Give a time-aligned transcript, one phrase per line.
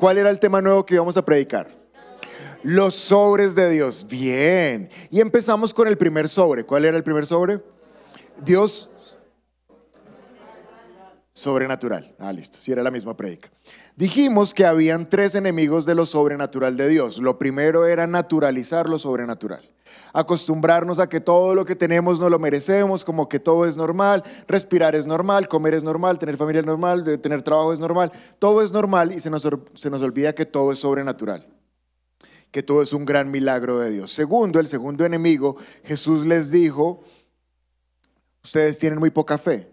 [0.00, 1.68] ¿cuál era el tema nuevo que íbamos a predicar?
[2.62, 4.06] Los sobres de Dios.
[4.08, 4.88] Bien.
[5.10, 6.64] Y empezamos con el primer sobre.
[6.64, 7.60] ¿Cuál era el primer sobre?
[8.42, 8.90] Dios
[11.32, 12.14] sobrenatural.
[12.18, 12.58] Ah, listo.
[12.60, 13.50] Si era la misma predica.
[13.96, 17.18] Dijimos que habían tres enemigos de lo sobrenatural de Dios.
[17.18, 19.70] Lo primero era naturalizar lo sobrenatural.
[20.12, 24.24] Acostumbrarnos a que todo lo que tenemos no lo merecemos, como que todo es normal,
[24.48, 28.10] respirar es normal, comer es normal, tener familia es normal, tener trabajo es normal.
[28.38, 31.46] Todo es normal y se nos, se nos olvida que todo es sobrenatural
[32.50, 34.12] que todo es un gran milagro de Dios.
[34.12, 37.04] Segundo, el segundo enemigo, Jesús les dijo,
[38.42, 39.68] ustedes tienen muy poca fe.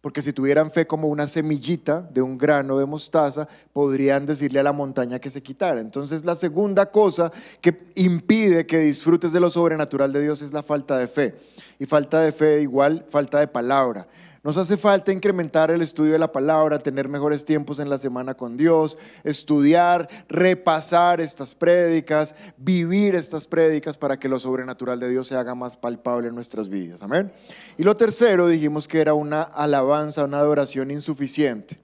[0.00, 4.62] Porque si tuvieran fe como una semillita de un grano de mostaza, podrían decirle a
[4.62, 5.80] la montaña que se quitara.
[5.80, 7.30] Entonces la segunda cosa
[7.60, 11.34] que impide que disfrutes de lo sobrenatural de Dios es la falta de fe.
[11.78, 14.06] Y falta de fe igual falta de palabra.
[14.42, 18.34] Nos hace falta incrementar el estudio de la palabra, tener mejores tiempos en la semana
[18.34, 25.28] con Dios, estudiar, repasar estas prédicas, vivir estas prédicas para que lo sobrenatural de Dios
[25.28, 27.02] se haga más palpable en nuestras vidas.
[27.02, 27.30] Amén.
[27.76, 31.79] Y lo tercero dijimos que era una alabanza, una adoración insuficiente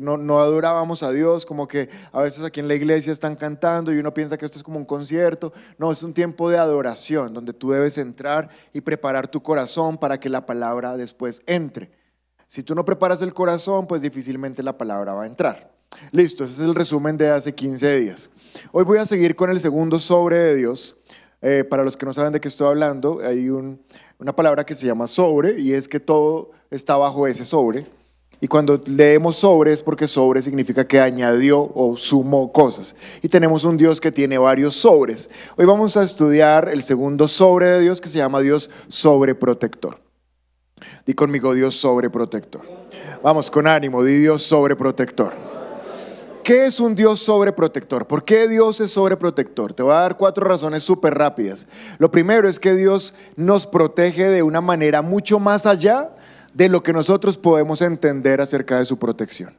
[0.00, 3.98] no, adorábamos a Dios, como que a veces aquí en la iglesia están cantando y
[3.98, 5.52] uno piensa que esto es como un concierto.
[5.78, 10.18] No, es un tiempo de adoración donde tú debes entrar y preparar tu corazón para
[10.20, 11.90] que la palabra después entre.
[12.46, 15.70] Si tú no preparas el corazón, pues difícilmente la palabra va a entrar.
[16.12, 18.30] Listo, ese es el resumen de hace 15 días.
[18.72, 20.96] Hoy voy a seguir con el segundo sobre de Dios.
[21.40, 24.86] Eh, para los que no saben de qué estoy hablando, hay una palabra que se
[24.86, 27.86] llama sobre y es que todo está bajo ese sobre.
[28.40, 32.94] Y cuando leemos sobre es porque sobre significa que añadió o sumó cosas.
[33.20, 35.28] Y tenemos un Dios que tiene varios sobres.
[35.56, 39.98] Hoy vamos a estudiar el segundo sobre de Dios que se llama Dios sobreprotector.
[41.04, 42.62] Di conmigo Dios sobreprotector.
[43.24, 45.32] Vamos con ánimo, di Dios sobreprotector.
[46.44, 48.06] ¿Qué es un Dios sobreprotector?
[48.06, 49.74] ¿Por qué Dios es sobreprotector?
[49.74, 51.66] Te voy a dar cuatro razones súper rápidas.
[51.98, 56.10] Lo primero es que Dios nos protege de una manera mucho más allá
[56.58, 59.56] de lo que nosotros podemos entender acerca de su protección.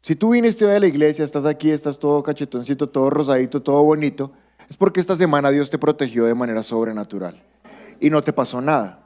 [0.00, 3.82] Si tú viniste hoy a la iglesia, estás aquí, estás todo cachetoncito, todo rosadito, todo
[3.82, 4.30] bonito,
[4.70, 7.42] es porque esta semana Dios te protegió de manera sobrenatural
[7.98, 9.01] y no te pasó nada.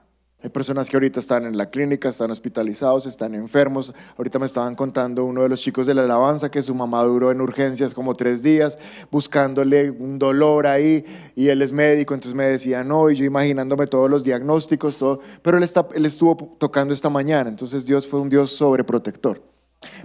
[0.47, 3.93] Hay personas que ahorita están en la clínica, están hospitalizados, están enfermos.
[4.17, 7.33] Ahorita me estaban contando uno de los chicos de la alabanza que su mamá duró
[7.33, 8.79] en urgencias como tres días
[9.11, 13.89] buscándole un dolor ahí y él es médico, entonces me decía no, y yo imaginándome
[13.89, 18.21] todos los diagnósticos, todo, pero él, está, él estuvo tocando esta mañana, entonces Dios fue
[18.21, 19.43] un Dios sobreprotector.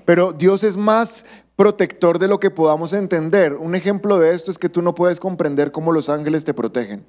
[0.06, 1.23] Pero Dios es más
[1.56, 3.53] protector de lo que podamos entender.
[3.53, 7.06] Un ejemplo de esto es que tú no puedes comprender cómo los ángeles te protegen.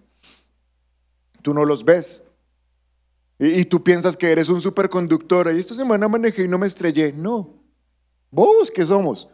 [1.41, 2.25] Tú no los ves
[3.45, 5.53] y, tú piensas que eres un superconductor.
[5.53, 7.13] Y esta semana manejé y no me estrellé.
[7.13, 7.51] No.
[8.31, 9.29] ¿Vos qué somos?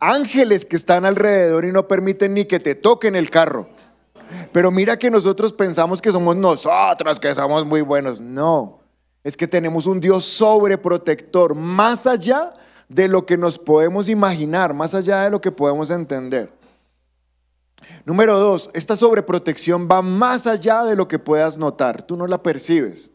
[0.00, 3.68] Ángeles que están alrededor y no permiten ni que te toquen el carro.
[4.52, 8.22] Pero mira que nosotros pensamos que somos nosotros, que somos muy buenos.
[8.22, 8.80] No.
[9.22, 12.48] Es que tenemos un Dios sobreprotector, más allá
[12.88, 16.50] de lo que nos podemos imaginar, más allá de lo que podemos entender.
[18.06, 22.02] Número dos, esta sobreprotección va más allá de lo que puedas notar.
[22.02, 23.12] Tú no la percibes.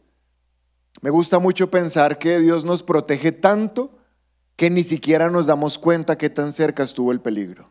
[1.00, 3.90] Me gusta mucho pensar que Dios nos protege tanto
[4.56, 7.68] que ni siquiera nos damos cuenta qué tan cerca estuvo el peligro.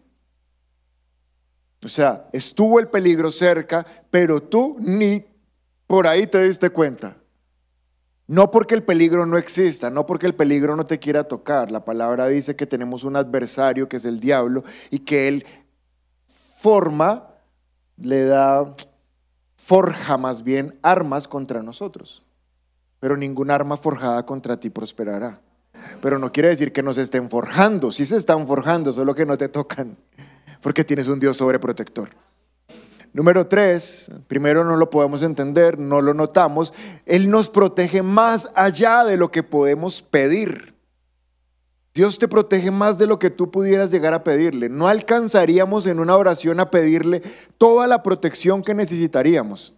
[1.83, 5.25] O sea, estuvo el peligro cerca, pero tú ni
[5.85, 7.17] por ahí te diste cuenta.
[8.27, 11.71] No porque el peligro no exista, no porque el peligro no te quiera tocar.
[11.71, 15.45] La palabra dice que tenemos un adversario que es el diablo y que él
[16.57, 17.29] forma,
[17.97, 18.73] le da,
[19.55, 22.26] forja más bien armas contra nosotros
[22.99, 25.39] pero ningún arma forjada contra ti prosperará.
[26.01, 29.37] Pero no quiere decir que nos estén forjando, sí se están forjando, solo que no
[29.37, 29.97] te tocan,
[30.61, 32.09] porque tienes un Dios sobreprotector.
[33.13, 36.73] Número tres, primero no lo podemos entender, no lo notamos,
[37.05, 40.75] Él nos protege más allá de lo que podemos pedir.
[41.95, 44.69] Dios te protege más de lo que tú pudieras llegar a pedirle.
[44.69, 47.23] No alcanzaríamos en una oración a pedirle
[47.57, 49.73] toda la protección que necesitaríamos.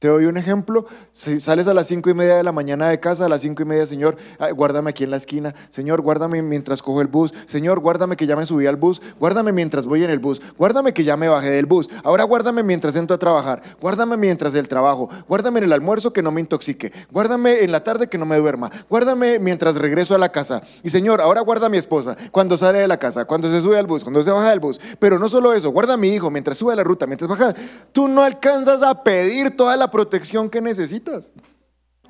[0.00, 2.98] Te doy un ejemplo, si sales a las cinco y media de la mañana de
[3.00, 4.16] casa, a las cinco y media, Señor,
[4.54, 8.34] guárdame aquí en la esquina, Señor, guárdame mientras cojo el bus, Señor, guárdame que ya
[8.34, 11.50] me subí al bus, guárdame mientras voy en el bus, guárdame que ya me bajé
[11.50, 15.72] del bus, ahora guárdame mientras entro a trabajar, guárdame mientras el trabajo, guárdame en el
[15.74, 19.76] almuerzo que no me intoxique, guárdame en la tarde que no me duerma, guárdame mientras
[19.76, 20.62] regreso a la casa.
[20.82, 23.78] Y Señor, ahora guarda a mi esposa cuando sale de la casa, cuando se sube
[23.78, 26.30] al bus, cuando se baja del bus, pero no solo eso, guarda a mi hijo
[26.30, 27.52] mientras sube la ruta, mientras baja.
[27.92, 31.30] Tú no alcanzas a pedir toda la protección que necesitas.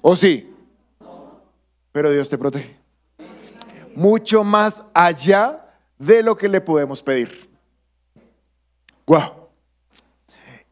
[0.00, 0.52] ¿O sí?
[1.92, 2.76] Pero Dios te protege.
[3.94, 5.66] Mucho más allá
[5.98, 7.50] de lo que le podemos pedir.
[9.06, 9.48] Wow.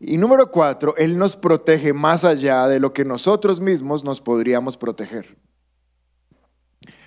[0.00, 4.76] Y número cuatro, Él nos protege más allá de lo que nosotros mismos nos podríamos
[4.76, 5.36] proteger.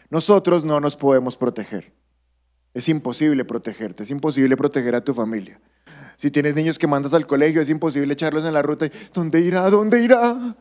[0.09, 1.93] Nosotros no nos podemos proteger.
[2.73, 5.59] Es imposible protegerte, es imposible proteger a tu familia.
[6.21, 8.87] Si tienes niños que mandas al colegio, es imposible echarlos en la ruta.
[9.11, 9.67] ¿Dónde irá?
[9.71, 10.55] ¿Dónde irá?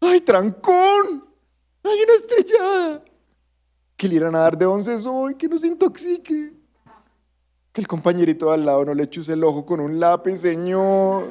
[0.00, 1.24] ¡Ay, trancón!
[1.82, 3.02] ¡Hay una estrellada!
[3.96, 6.52] Que le irán a dar de once hoy, que no se intoxique.
[7.72, 11.30] Que el compañerito al lado no le chuse el ojo con un lápiz, señor.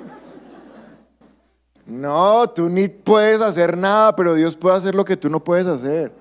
[1.86, 5.68] No, tú ni puedes hacer nada, pero Dios puede hacer lo que tú no puedes
[5.68, 6.12] hacer.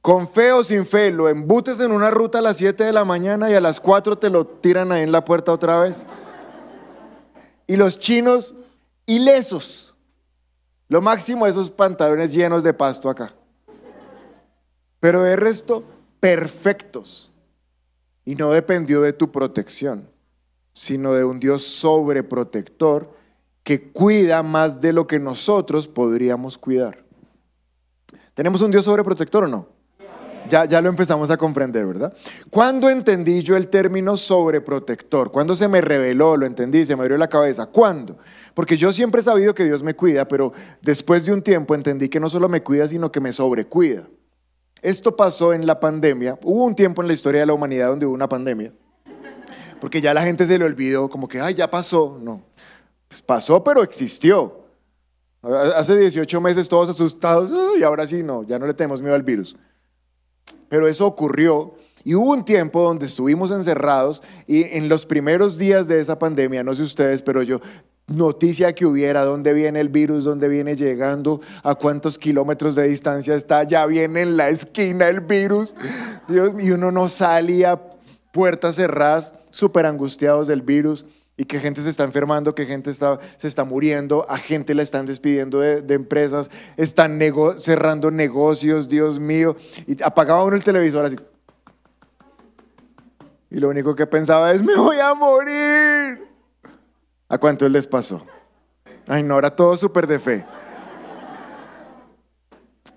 [0.00, 3.04] Con fe o sin fe, lo embutes en una ruta a las 7 de la
[3.04, 6.06] mañana y a las 4 te lo tiran ahí en la puerta otra vez.
[7.66, 8.54] Y los chinos
[9.06, 9.94] ilesos.
[10.88, 13.34] Lo máximo esos pantalones llenos de pasto acá.
[15.00, 15.84] Pero de resto,
[16.20, 17.30] perfectos.
[18.24, 20.08] Y no dependió de tu protección,
[20.72, 23.10] sino de un Dios sobreprotector
[23.62, 27.04] que cuida más de lo que nosotros podríamos cuidar.
[28.34, 29.77] ¿Tenemos un Dios sobreprotector o no?
[30.48, 32.12] Ya, ya lo empezamos a comprender, ¿verdad?
[32.50, 35.30] ¿Cuándo entendí yo el término sobreprotector?
[35.30, 37.66] ¿Cuándo se me reveló, lo entendí, se me abrió la cabeza?
[37.66, 38.18] ¿Cuándo?
[38.54, 42.08] Porque yo siempre he sabido que Dios me cuida, pero después de un tiempo entendí
[42.08, 44.08] que no solo me cuida, sino que me sobrecuida.
[44.80, 46.38] Esto pasó en la pandemia.
[46.42, 48.72] Hubo un tiempo en la historia de la humanidad donde hubo una pandemia.
[49.80, 52.18] Porque ya la gente se le olvidó, como que, ay, ya pasó.
[52.20, 52.42] No.
[53.08, 54.64] Pues pasó, pero existió.
[55.42, 59.22] Hace 18 meses todos asustados, y ahora sí, no, ya no le tenemos miedo al
[59.22, 59.56] virus
[60.68, 61.74] pero eso ocurrió.
[62.04, 66.62] Y hubo un tiempo donde estuvimos encerrados y en los primeros días de esa pandemia,
[66.62, 67.60] no sé ustedes, pero yo,
[68.06, 73.34] noticia que hubiera, dónde viene el virus, dónde viene llegando, a cuántos kilómetros de distancia
[73.34, 75.74] está, ya viene en la esquina el virus.
[76.28, 77.80] Dios, y uno no salía,
[78.32, 81.04] puertas cerradas, súper angustiados del virus
[81.38, 84.82] y que gente se está enfermando, que gente está, se está muriendo, a gente la
[84.82, 87.20] están despidiendo de, empresas, están
[87.58, 89.56] cerrando negocios, Dios mío.
[89.86, 91.16] Y apagaba uno el televisor así.
[93.50, 96.26] Y lo único que pensaba es, me voy a morir.
[97.28, 98.26] ¿A cuántos les pasó?
[99.06, 100.44] Ay, no, era todo súper de fe.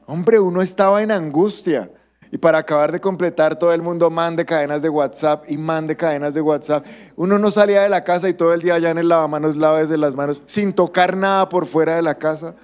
[0.07, 1.91] Hombre, uno estaba en angustia.
[2.31, 6.33] Y para acabar de completar, todo el mundo mande cadenas de WhatsApp y mande cadenas
[6.33, 6.85] de WhatsApp.
[7.17, 9.79] Uno no salía de la casa y todo el día allá en el lavamanos lava
[9.79, 12.55] desde las manos, sin tocar nada por fuera de la casa.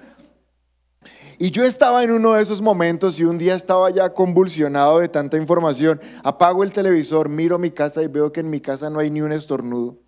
[1.38, 5.08] Y yo estaba en uno de esos momentos y un día estaba ya convulsionado de
[5.08, 6.00] tanta información.
[6.24, 9.20] Apago el televisor, miro mi casa y veo que en mi casa no hay ni
[9.20, 9.98] un estornudo.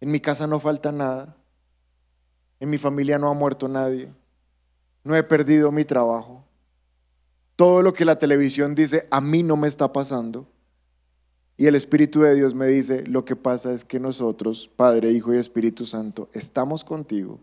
[0.00, 1.36] En mi casa no falta nada.
[2.60, 4.10] En mi familia no ha muerto nadie.
[5.02, 6.39] No he perdido mi trabajo.
[7.60, 10.48] Todo lo que la televisión dice a mí no me está pasando.
[11.58, 15.34] Y el Espíritu de Dios me dice, lo que pasa es que nosotros, Padre, Hijo
[15.34, 17.38] y Espíritu Santo, estamos contigo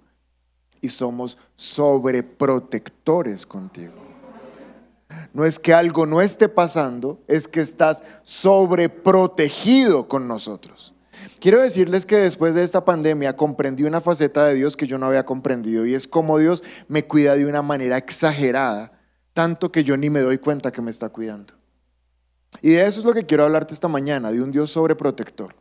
[0.82, 3.94] y somos sobreprotectores contigo.
[5.36, 10.96] No es que algo no esté pasando, es que estás sobreprotegido con nosotros.
[11.40, 15.06] Quiero decirles que después de esta pandemia comprendí una faceta de Dios que yo no
[15.06, 18.97] había comprendido y es como Dios me cuida de una manera exagerada
[19.38, 21.54] tanto que yo ni me doy cuenta que me está cuidando.
[22.60, 25.54] Y de eso es lo que quiero hablarte esta mañana, de un Dios sobreprotector.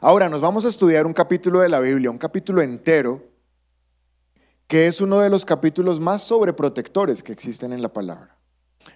[0.00, 3.22] Ahora nos vamos a estudiar un capítulo de la Biblia, un capítulo entero,
[4.66, 8.36] que es uno de los capítulos más sobreprotectores que existen en la palabra.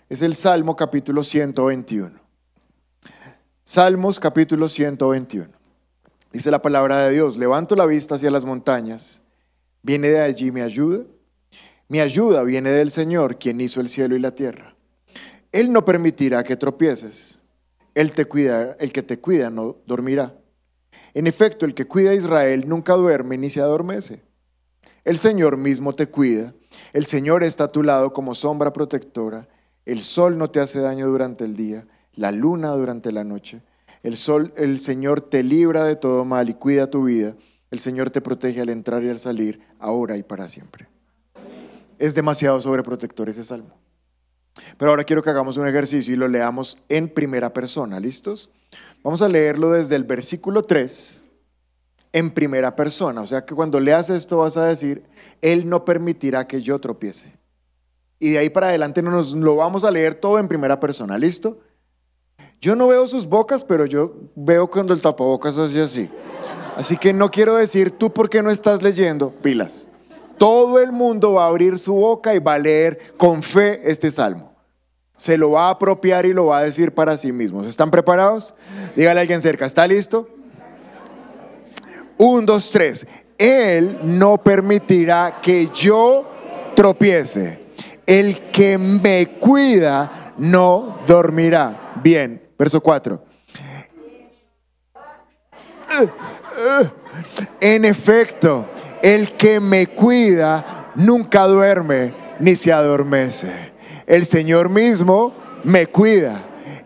[0.09, 2.19] Es el Salmo capítulo 121.
[3.63, 5.47] Salmos capítulo 121.
[6.33, 9.23] Dice la palabra de Dios, levanto la vista hacia las montañas,
[9.85, 11.05] viene de allí mi ayuda.
[11.87, 14.75] Mi ayuda viene del Señor, quien hizo el cielo y la tierra.
[15.53, 17.43] Él no permitirá que tropieces.
[17.95, 20.35] Él te cuida, el que te cuida no dormirá.
[21.13, 24.23] En efecto, el que cuida a Israel nunca duerme ni se adormece.
[25.05, 26.55] El Señor mismo te cuida.
[26.95, 29.47] El Señor está a tu lado como sombra protectora.
[29.85, 33.61] El sol no te hace daño durante el día, la luna durante la noche.
[34.03, 37.37] El sol, el Señor te libra de todo mal y cuida tu vida.
[37.71, 40.94] El Señor te protege al entrar y al salir, ahora y para siempre
[42.05, 43.75] es demasiado sobreprotector ese salmo.
[44.77, 48.51] Pero ahora quiero que hagamos un ejercicio y lo leamos en primera persona, ¿listos?
[49.03, 51.25] Vamos a leerlo desde el versículo 3
[52.13, 53.23] en primera persona.
[53.23, 55.05] O sea que cuando leas esto vas a decir,
[55.41, 57.33] Él no permitirá que yo tropiece.
[58.19, 61.59] Y de ahí para adelante nos lo vamos a leer todo en primera persona, ¿listo?
[62.61, 66.11] Yo no veo sus bocas, pero yo veo cuando el tapabocas hace así.
[66.77, 69.89] Así que no quiero decir, tú por qué no estás leyendo, pilas.
[70.39, 74.11] Todo el mundo va a abrir su boca y va a leer con fe este
[74.11, 74.55] salmo.
[75.17, 77.63] Se lo va a apropiar y lo va a decir para sí mismo.
[77.63, 78.55] ¿Están preparados?
[78.97, 80.29] Dígale a alguien cerca, ¿está listo?
[82.19, 83.07] Un, dos, tres.
[83.39, 86.27] Él no permitirá que yo
[86.75, 87.61] tropiece.
[88.07, 91.95] El que me cuida no dormirá.
[92.03, 93.23] Bien, verso 4.
[97.61, 98.67] En efecto,
[99.05, 103.53] el que me cuida nunca duerme ni se adormece.
[104.07, 106.43] El Señor mismo me cuida.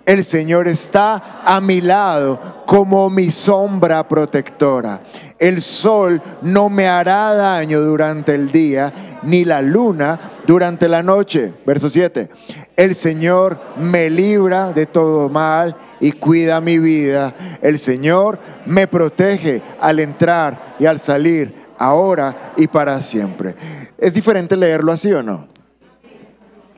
[0.08, 5.02] El Señor está a mi lado como mi sombra protectora.
[5.38, 8.90] El sol no me hará daño durante el día,
[9.24, 11.52] ni la luna durante la noche.
[11.66, 12.30] Verso 7.
[12.74, 17.34] El Señor me libra de todo mal y cuida mi vida.
[17.60, 23.54] El Señor me protege al entrar y al salir, ahora y para siempre.
[23.98, 25.57] ¿Es diferente leerlo así o no?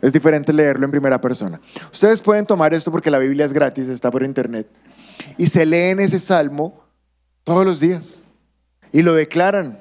[0.02, 1.60] Es diferente leerlo en primera persona.
[1.92, 4.66] Ustedes pueden tomar esto porque la Biblia es gratis, está por internet.
[5.36, 6.84] Y se leen ese salmo
[7.44, 8.24] todos los días.
[8.92, 9.78] Y lo declaran.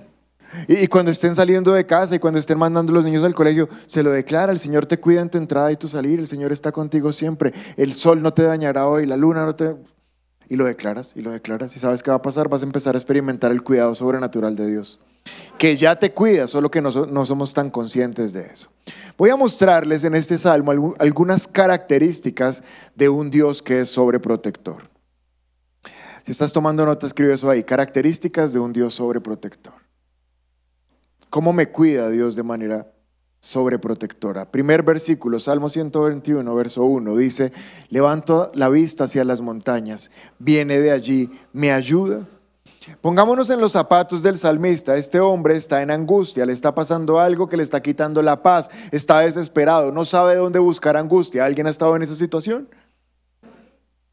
[0.67, 4.01] Y, cuando estén saliendo de casa y cuando estén mandando los niños al colegio, se
[4.03, 4.51] lo declara.
[4.51, 6.19] El Señor te cuida en tu entrada y tu salir.
[6.19, 7.53] El Señor está contigo siempre.
[7.77, 9.75] El sol no te dañará hoy, la luna no te...
[10.47, 11.75] Y lo declaras, y lo declaras.
[11.75, 14.67] Y sabes qué va a pasar, vas a empezar a experimentar el cuidado sobrenatural de
[14.71, 14.99] Dios.
[15.57, 18.69] Que ya te cuida, solo que no, no somos tan conscientes de eso.
[19.17, 22.63] Voy a mostrarles en este salmo algunas características
[22.95, 24.89] de un Dios que es sobreprotector.
[26.23, 27.63] Si estás tomando nota, escribe eso ahí.
[27.63, 29.73] Características de un Dios sobreprotector.
[31.29, 32.91] ¿Cómo me cuida Dios de manera
[33.39, 34.49] sobreprotectora?
[34.51, 37.51] Primer versículo, Salmo 121, verso 1, dice,
[37.89, 42.27] levanto la vista hacia las montañas, viene de allí, me ayuda.
[43.01, 44.95] Pongámonos en los zapatos del salmista.
[44.95, 48.69] Este hombre está en angustia, le está pasando algo que le está quitando la paz,
[48.91, 51.45] está desesperado, no sabe dónde buscar angustia.
[51.45, 52.69] ¿Alguien ha estado en esa situación?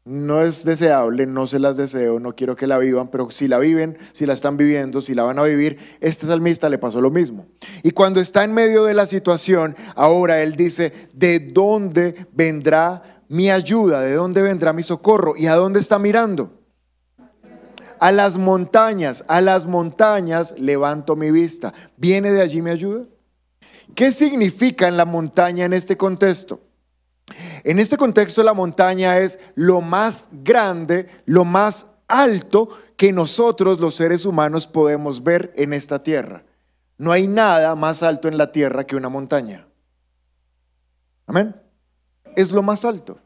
[0.07, 3.59] no es deseable, no se las deseo, no quiero que la vivan, pero si la
[3.59, 7.11] viven, si la están viviendo, si la van a vivir, este salmista le pasó lo
[7.11, 7.45] mismo.
[7.83, 13.49] Y cuando está en medio de la situación, ahora él dice, ¿de dónde vendrá mi
[13.49, 13.99] ayuda?
[13.99, 15.35] ¿De dónde vendrá mi socorro?
[15.35, 16.56] ¿Y a dónde está mirando?
[17.99, 21.73] A las montañas, a las montañas levanto mi vista.
[21.97, 23.05] ¿Viene de allí mi ayuda?
[23.95, 26.61] ¿Qué significa en la montaña en este contexto?
[27.63, 33.95] En este contexto la montaña es lo más grande, lo más alto que nosotros los
[33.95, 36.43] seres humanos podemos ver en esta tierra.
[36.97, 39.67] No hay nada más alto en la tierra que una montaña.
[41.27, 41.55] Amén.
[42.35, 43.19] Es lo más alto.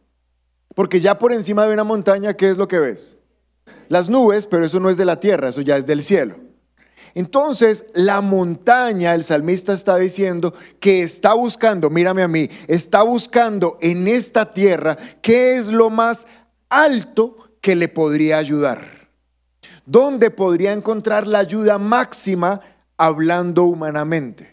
[0.75, 3.17] Porque ya por encima de una montaña, ¿qué es lo que ves?
[3.91, 6.37] Las nubes, pero eso no es de la tierra, eso ya es del cielo.
[7.13, 13.77] Entonces, la montaña, el salmista está diciendo que está buscando, mírame a mí, está buscando
[13.81, 16.25] en esta tierra qué es lo más
[16.69, 19.09] alto que le podría ayudar.
[19.85, 22.61] ¿Dónde podría encontrar la ayuda máxima
[22.95, 24.50] hablando humanamente?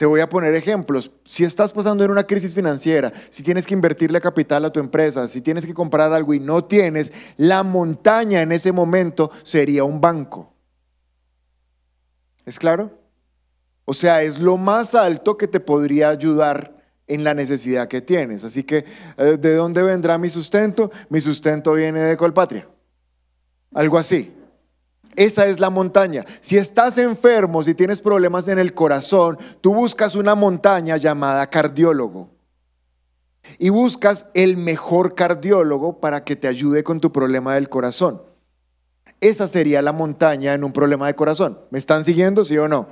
[0.00, 1.10] Te voy a poner ejemplos.
[1.26, 5.28] Si estás pasando en una crisis financiera, si tienes que invertirle capital a tu empresa,
[5.28, 10.00] si tienes que comprar algo y no tienes, la montaña en ese momento sería un
[10.00, 10.54] banco.
[12.46, 12.98] ¿Es claro?
[13.84, 18.42] O sea, es lo más alto que te podría ayudar en la necesidad que tienes.
[18.42, 18.86] Así que,
[19.18, 20.90] eh, ¿de dónde vendrá mi sustento?
[21.10, 22.66] Mi sustento viene de Colpatria.
[23.74, 24.32] Algo así.
[25.20, 26.24] Esa es la montaña.
[26.40, 32.30] Si estás enfermo, si tienes problemas en el corazón, tú buscas una montaña llamada cardiólogo.
[33.58, 38.22] Y buscas el mejor cardiólogo para que te ayude con tu problema del corazón.
[39.20, 41.58] Esa sería la montaña en un problema de corazón.
[41.68, 42.88] ¿Me están siguiendo, sí o no?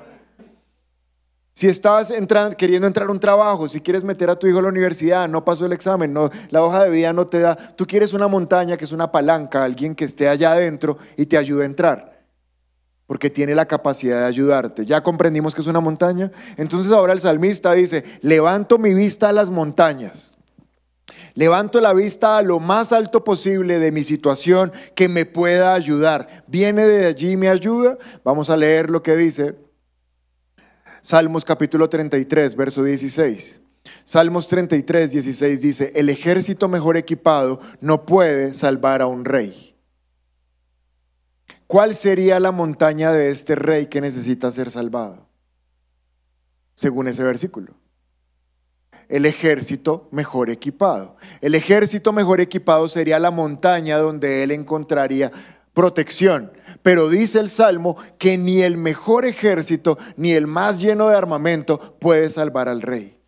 [1.54, 2.12] Si estabas
[2.58, 5.46] queriendo entrar a un trabajo, si quieres meter a tu hijo a la universidad, no
[5.46, 8.76] pasó el examen, no, la hoja de vida no te da, tú quieres una montaña
[8.76, 12.17] que es una palanca, alguien que esté allá adentro y te ayude a entrar,
[13.08, 14.84] porque tiene la capacidad de ayudarte.
[14.84, 16.30] ¿Ya comprendimos que es una montaña?
[16.58, 20.36] Entonces ahora el salmista dice, levanto mi vista a las montañas.
[21.32, 26.44] Levanto la vista a lo más alto posible de mi situación que me pueda ayudar.
[26.46, 27.96] ¿Viene de allí mi ayuda?
[28.24, 29.56] Vamos a leer lo que dice
[31.00, 33.62] Salmos capítulo 33, verso 16.
[34.04, 39.67] Salmos 33, 16 dice, el ejército mejor equipado no puede salvar a un rey.
[41.68, 45.28] ¿Cuál sería la montaña de este rey que necesita ser salvado?
[46.74, 47.74] Según ese versículo
[49.08, 51.16] el ejército mejor equipado.
[51.40, 55.32] El ejército mejor equipado sería la montaña donde él encontraría
[55.72, 56.52] protección.
[56.82, 61.96] Pero dice el Salmo que ni el mejor ejército, ni el más lleno de armamento
[61.98, 63.18] puede salvar al rey.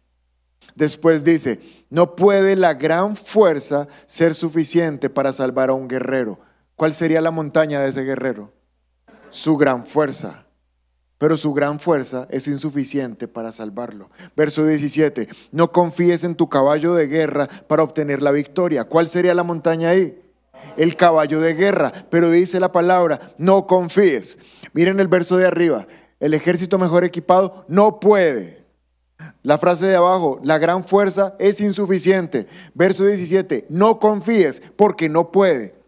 [0.75, 6.38] Después dice, no puede la gran fuerza ser suficiente para salvar a un guerrero.
[6.80, 8.54] ¿Cuál sería la montaña de ese guerrero?
[9.28, 10.46] Su gran fuerza.
[11.18, 14.08] Pero su gran fuerza es insuficiente para salvarlo.
[14.34, 18.84] Verso 17, no confíes en tu caballo de guerra para obtener la victoria.
[18.84, 20.18] ¿Cuál sería la montaña ahí?
[20.78, 21.92] El caballo de guerra.
[22.08, 24.38] Pero dice la palabra, no confíes.
[24.72, 25.87] Miren el verso de arriba,
[26.18, 28.64] el ejército mejor equipado no puede.
[29.42, 32.46] La frase de abajo, la gran fuerza es insuficiente.
[32.72, 35.78] Verso 17, no confíes porque no puede.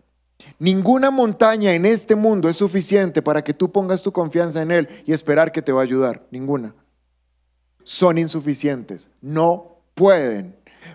[0.62, 4.88] Ninguna montaña en este mundo es suficiente para que tú pongas tu confianza en Él
[5.04, 6.24] y esperar que te va a ayudar.
[6.30, 6.72] Ninguna.
[7.82, 9.10] Son insuficientes.
[9.20, 10.54] No pueden.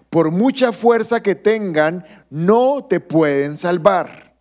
[0.09, 4.38] Por mucha fuerza que tengan, no te pueden salvar.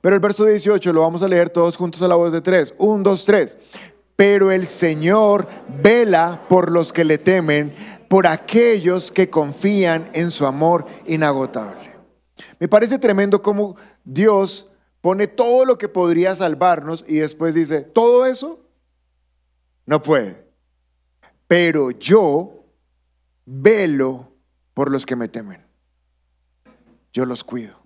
[0.00, 2.74] Pero el verso 18 lo vamos a leer todos juntos a la voz de tres.
[2.78, 3.58] Un, dos, tres
[4.16, 5.46] pero el Señor
[5.82, 7.74] vela por los que le temen,
[8.08, 11.90] por aquellos que confían en su amor inagotable.
[12.58, 18.26] Me parece tremendo cómo Dios pone todo lo que podría salvarnos y después dice, todo
[18.26, 18.60] eso
[19.86, 20.44] no puede.
[21.46, 22.64] Pero yo
[23.44, 24.32] velo
[24.74, 25.64] por los que me temen.
[27.12, 27.80] Yo los cuido.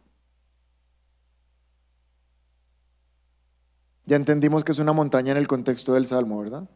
[4.07, 6.69] Ya entendimos que es una montaña en el contexto del Salmo, ¿verdad?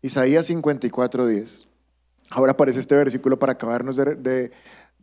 [0.00, 1.66] Isaías 54:10.
[2.30, 4.52] Ahora aparece este versículo para acabarnos de, de,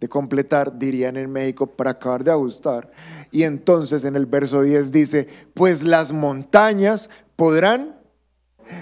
[0.08, 2.89] completar, dirían en México, para acabar de ajustar.
[3.32, 8.00] Y entonces en el verso 10 dice, pues las montañas podrán,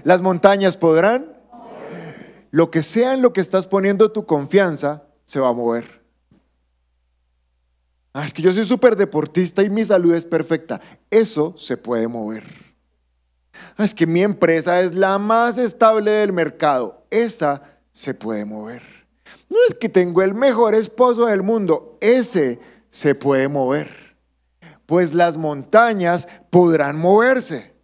[0.04, 1.38] las montañas podrán,
[2.52, 6.02] lo que sea en lo que estás poniendo tu confianza, se va a mover.
[8.14, 10.82] Ah, es que yo soy súper deportista y mi salud es perfecta.
[11.12, 12.44] Eso se puede mover.
[13.76, 17.06] Ah, es que mi empresa es la más estable del mercado.
[17.12, 18.97] Esa se puede mover.
[19.50, 21.98] No es que tengo el mejor esposo del mundo.
[22.02, 24.16] Ese se puede mover.
[24.86, 27.78] Pues las montañas podrán moverse.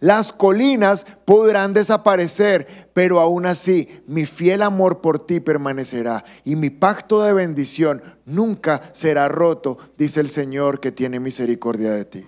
[0.00, 6.70] Las colinas podrán desaparecer, pero aún así mi fiel amor por ti permanecerá y mi
[6.70, 12.26] pacto de bendición nunca será roto, dice el Señor que tiene misericordia de ti.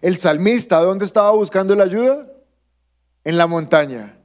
[0.00, 2.26] El salmista, ¿dónde estaba buscando la ayuda?
[3.24, 4.19] En la montaña.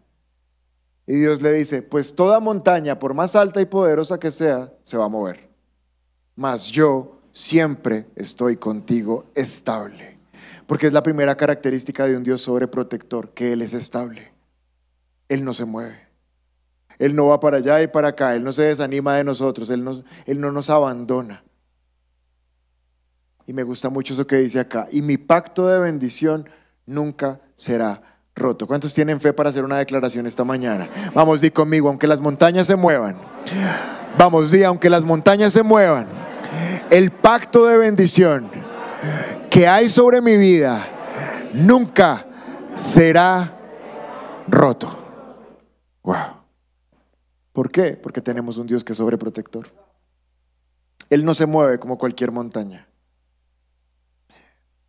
[1.08, 4.98] Y Dios le dice, pues toda montaña, por más alta y poderosa que sea, se
[4.98, 5.50] va a mover.
[6.36, 10.18] Mas yo siempre estoy contigo estable.
[10.66, 14.34] Porque es la primera característica de un Dios sobreprotector, que Él es estable.
[15.30, 16.08] Él no se mueve.
[16.98, 18.36] Él no va para allá y para acá.
[18.36, 19.70] Él no se desanima de nosotros.
[19.70, 21.44] Él, él no nos abandona.
[23.46, 24.88] Y me gusta mucho eso que dice acá.
[24.92, 26.50] Y mi pacto de bendición
[26.86, 28.68] nunca será roto.
[28.68, 30.90] ¿Cuántos tienen fe para hacer una declaración esta mañana?
[31.14, 33.18] Vamos, di conmigo, aunque las montañas se muevan.
[34.18, 36.08] Vamos, di, aunque las montañas se muevan.
[36.90, 38.50] El pacto de bendición
[39.50, 40.88] que hay sobre mi vida
[41.54, 42.26] nunca
[42.76, 43.58] será
[44.48, 45.00] roto.
[46.04, 46.16] Wow.
[47.54, 47.94] ¿Por qué?
[47.94, 49.68] Porque tenemos un Dios que es sobreprotector.
[51.10, 52.88] Él no se mueve como cualquier montaña.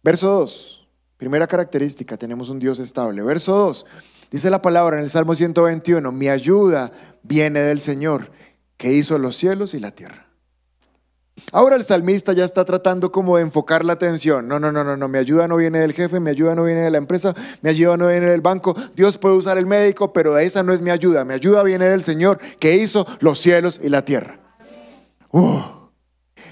[0.02, 0.75] Verso 2,
[1.16, 3.22] primera característica, tenemos un Dios estable.
[3.22, 3.86] Verso 2,
[4.30, 8.30] dice la palabra en el Salmo 121, mi ayuda viene del Señor,
[8.76, 10.26] que hizo los cielos y la tierra.
[11.52, 14.48] Ahora el salmista ya está tratando como de enfocar la atención.
[14.48, 16.80] No, no, no, no, no, mi ayuda no viene del jefe, mi ayuda no viene
[16.80, 18.74] de la empresa, mi ayuda no viene del banco.
[18.94, 21.24] Dios puede usar el médico, pero esa no es mi ayuda.
[21.24, 24.40] Mi ayuda viene del Señor que hizo los cielos y la tierra.
[25.30, 25.60] Uh.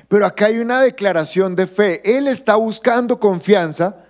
[0.09, 2.03] Pero acá hay una declaración de fe.
[2.05, 4.04] Él está buscando confianza.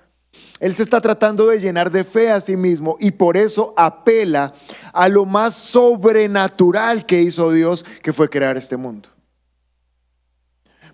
[0.61, 4.55] Él se está tratando de llenar de fe a sí mismo y por eso apela
[4.92, 9.09] a lo más sobrenatural que hizo Dios, que fue crear este mundo.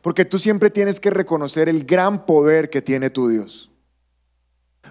[0.02, 3.70] Porque tú siempre tienes que reconocer el gran poder que tiene tu Dios.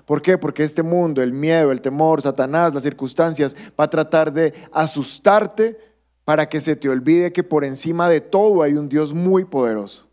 [0.06, 0.38] ¿Por qué?
[0.38, 5.78] Porque este mundo, el miedo, el temor, Satanás, las circunstancias, va a tratar de asustarte
[6.26, 10.09] para que se te olvide que por encima de todo hay un Dios muy poderoso.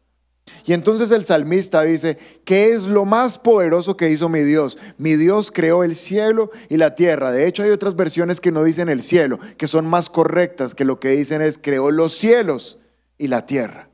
[0.64, 4.78] Y entonces el salmista dice, ¿qué es lo más poderoso que hizo mi Dios?
[4.98, 7.30] Mi Dios creó el cielo y la tierra.
[7.30, 10.84] De hecho hay otras versiones que no dicen el cielo, que son más correctas, que
[10.84, 12.78] lo que dicen es creó los cielos
[13.16, 13.88] y la tierra.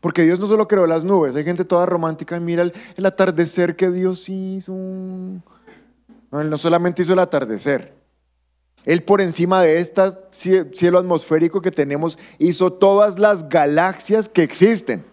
[0.00, 3.74] Porque Dios no solo creó las nubes, hay gente toda romántica y mira el, atardecer
[3.74, 4.72] que Dios hizo.
[4.72, 7.94] No, Él no solamente hizo el atardecer,
[8.84, 15.04] Él por encima de este cielo atmosférico que tenemos hizo todas las galaxias que existen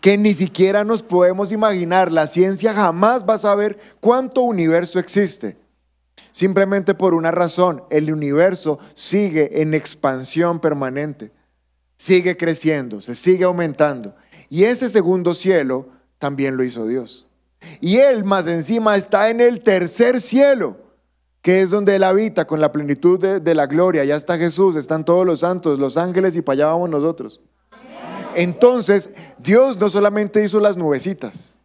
[0.00, 2.10] que ni siquiera nos podemos imaginar.
[2.10, 5.56] La ciencia jamás va a saber cuánto universo existe.
[6.32, 11.32] Simplemente por una razón, el universo sigue en expansión permanente,
[11.96, 14.14] sigue creciendo, se sigue aumentando.
[14.48, 17.26] Y ese segundo cielo también lo hizo Dios.
[17.80, 20.76] Y Él más encima está en el tercer cielo,
[21.40, 24.04] que es donde Él habita con la plenitud de, la gloria.
[24.04, 27.40] Ya está Jesús, están todos los santos, los ángeles y para allá vamos nosotros.
[28.36, 31.56] Entonces, Dios no solamente hizo las nubecitas,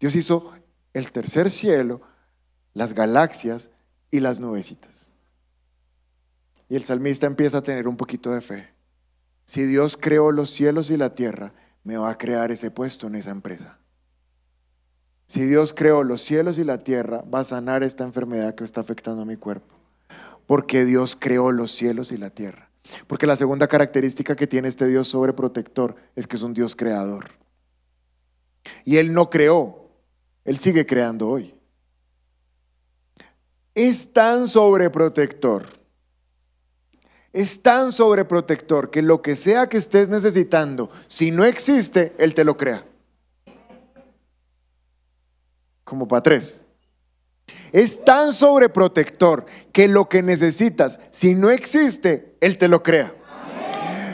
[0.00, 0.52] Dios hizo
[0.92, 2.00] el tercer cielo,
[2.74, 3.70] las galaxias
[4.10, 5.12] y las nubecitas.
[6.68, 8.68] Y el salmista empieza a tener un poquito de fe.
[9.44, 11.52] Si Dios creó los cielos y la tierra,
[11.84, 13.78] me va a crear ese puesto en esa empresa.
[15.26, 18.80] Si Dios creó los cielos y la tierra, va a sanar esta enfermedad que está
[18.80, 19.74] afectando a mi cuerpo.
[20.46, 22.71] Porque Dios creó los cielos y la tierra.
[23.06, 27.30] Porque la segunda característica que tiene este Dios sobreprotector es que es un Dios creador.
[28.84, 29.90] Y Él no creó,
[30.44, 31.54] Él sigue creando hoy.
[33.74, 35.66] Es tan sobreprotector,
[37.32, 42.44] es tan sobreprotector que lo que sea que estés necesitando, si no existe, Él te
[42.44, 42.84] lo crea.
[45.84, 46.64] Como para tres.
[47.72, 53.14] Es tan sobreprotector que lo que necesitas, si no existe, Él te lo crea.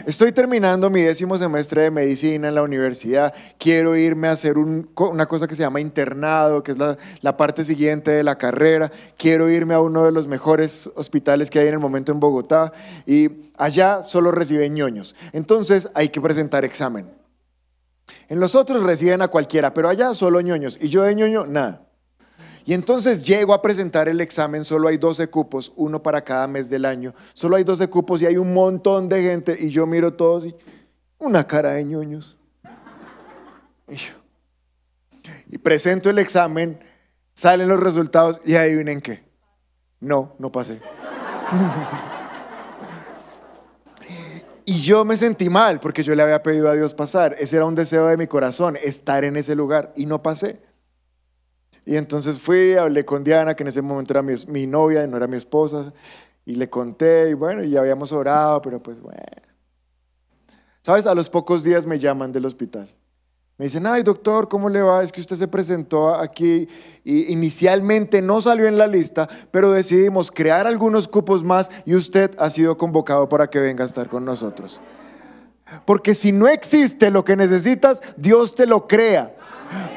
[0.09, 3.35] Estoy terminando mi décimo semestre de medicina en la universidad.
[3.59, 7.63] Quiero irme a hacer una cosa que se llama internado, que es la, la, parte
[7.63, 8.91] siguiente de la carrera.
[9.19, 12.73] Quiero irme a uno de los mejores hospitales que hay en el momento en Bogotá.
[13.05, 15.15] Y allá solo reciben ñoños.
[15.35, 17.11] Entonces hay que presentar examen.
[18.31, 20.79] En los otros reciben a cualquiera, pero allá solo ñoños.
[20.81, 21.88] Y yo de ñoño, nada.
[22.69, 26.69] Y entonces llego a presentar el examen, solo hay 12 cupos, uno para cada mes
[26.69, 27.15] del año.
[27.33, 30.55] Solo hay 12 cupos y hay un montón de gente y yo miro todos y
[31.17, 32.37] una cara de ñoños.
[35.51, 36.79] Y, presento el examen,
[37.33, 39.25] salen los resultados y adivinen qué.
[39.99, 40.83] No, no pasé.
[44.67, 47.35] Y yo me sentí mal porque yo le había pedido a Dios pasar.
[47.39, 50.61] Ese era un deseo de mi corazón, estar en ese lugar y no pasé.
[51.89, 55.27] Y entonces fui, hablé con Diana, que en ese momento era mi, novia, no era
[55.27, 55.91] mi esposa,
[56.45, 59.23] y le conté, y bueno, ya habíamos orado, pero pues bueno.
[60.83, 61.07] ¿Sabes?
[61.07, 62.91] A los pocos días me llaman del hospital.
[63.57, 65.03] Me dicen, ay doctor, ¿cómo le va?
[65.03, 66.69] Es que usted se presentó aquí
[67.05, 72.33] y inicialmente no salió en la lista, pero decidimos crear algunos cupos más y usted
[72.37, 74.79] ha sido convocado para que venga a estar con nosotros.
[75.87, 79.35] Porque si no existe lo que necesitas, Dios te lo crea,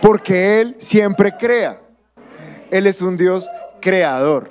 [0.01, 1.80] porque Él siempre crea.
[2.71, 3.49] Él es un Dios
[3.81, 4.49] creador.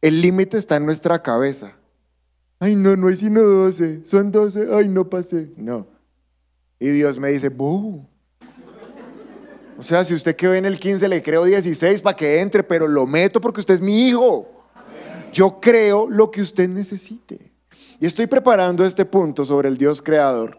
[0.00, 1.72] El límite está en nuestra cabeza.
[2.58, 4.06] Ay, no, no hay sino 12.
[4.06, 4.68] Son 12.
[4.74, 5.52] Ay, no pasé.
[5.56, 5.86] No.
[6.78, 8.04] Y Dios me dice, ¡buh!
[9.76, 12.86] O sea, si usted quedó en el 15, le creo 16 para que entre, pero
[12.86, 14.48] lo meto porque usted es mi hijo.
[15.32, 17.52] Yo creo lo que usted necesite.
[18.00, 20.58] Y estoy preparando este punto sobre el Dios creador.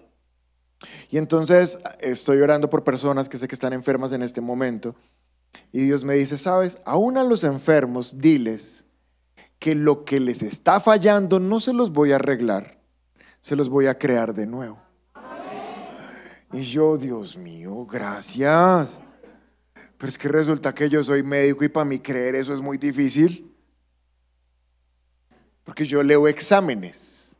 [1.10, 4.96] Y entonces estoy orando por personas que sé que están enfermas en este momento.
[5.72, 8.86] Y Dios me dice, sabes, aún a los enfermos, diles
[9.60, 12.80] que lo que les está fallando no se los voy a arreglar,
[13.42, 14.80] se los voy a crear de nuevo.
[16.54, 19.02] Y yo, Dios mío, gracias.
[19.98, 22.78] Pero es que resulta que yo soy médico y para mí creer eso es muy
[22.78, 23.52] difícil.
[25.64, 27.36] Porque yo leo exámenes,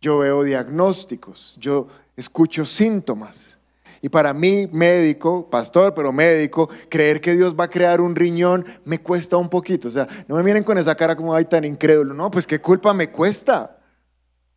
[0.00, 1.86] yo veo diagnósticos, yo
[2.16, 3.58] escucho síntomas.
[4.04, 8.66] Y para mí, médico, pastor, pero médico, creer que Dios va a crear un riñón
[8.84, 9.86] me cuesta un poquito.
[9.86, 12.12] O sea, no me miren con esa cara como, ay, tan incrédulo.
[12.12, 13.78] No, pues qué culpa me cuesta.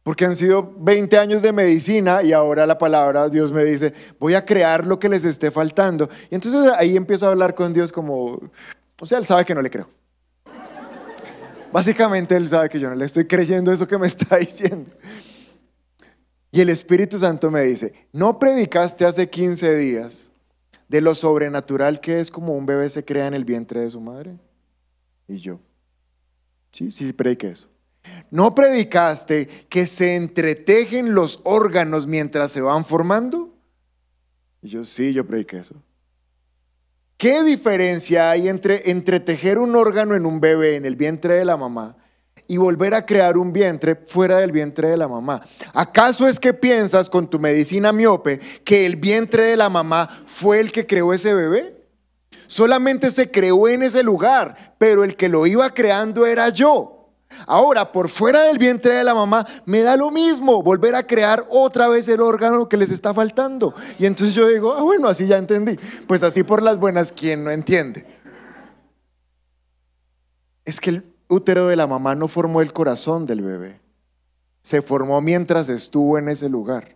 [0.01, 4.33] Porque han sido 20 años de medicina y ahora la palabra, Dios me dice, voy
[4.33, 6.09] a crear lo que les esté faltando.
[6.31, 8.39] Y entonces ahí empiezo a hablar con Dios como,
[8.99, 9.87] o sea, Él sabe que no le creo.
[11.71, 14.89] Básicamente Él sabe que yo no le estoy creyendo eso que me está diciendo.
[16.55, 20.31] Y el Espíritu Santo me dice, ¿no predicaste hace 15 días
[20.87, 23.99] de lo sobrenatural que es como un bebé se crea en el vientre de su
[23.99, 24.39] madre?
[25.27, 25.59] Y yo,
[26.71, 27.67] sí, sí, prediqué eso.
[28.31, 33.53] ¿No predicaste que se entretejen los órganos mientras se van formando?
[34.61, 35.75] Y yo, sí, yo prediqué eso.
[37.17, 41.57] ¿Qué diferencia hay entre entretejer un órgano en un bebé en el vientre de la
[41.57, 41.97] mamá
[42.47, 45.41] y volver a crear un vientre fuera del vientre de la mamá.
[45.73, 50.59] ¿Acaso es que piensas con tu medicina miope que el vientre de la mamá fue
[50.59, 51.85] el que creó ese bebé?
[52.47, 56.91] Solamente se creó en ese lugar, pero el que lo iba creando era yo.
[57.47, 61.45] Ahora, por fuera del vientre de la mamá, me da lo mismo volver a crear
[61.49, 63.73] otra vez el órgano que les está faltando.
[63.97, 65.77] Y entonces yo digo, ah, bueno, así ya entendí.
[66.07, 68.05] Pues así por las buenas, ¿quién no entiende?
[70.65, 73.79] es que el útero de la mamá no formó el corazón del bebé.
[74.61, 76.95] Se formó mientras estuvo en ese lugar.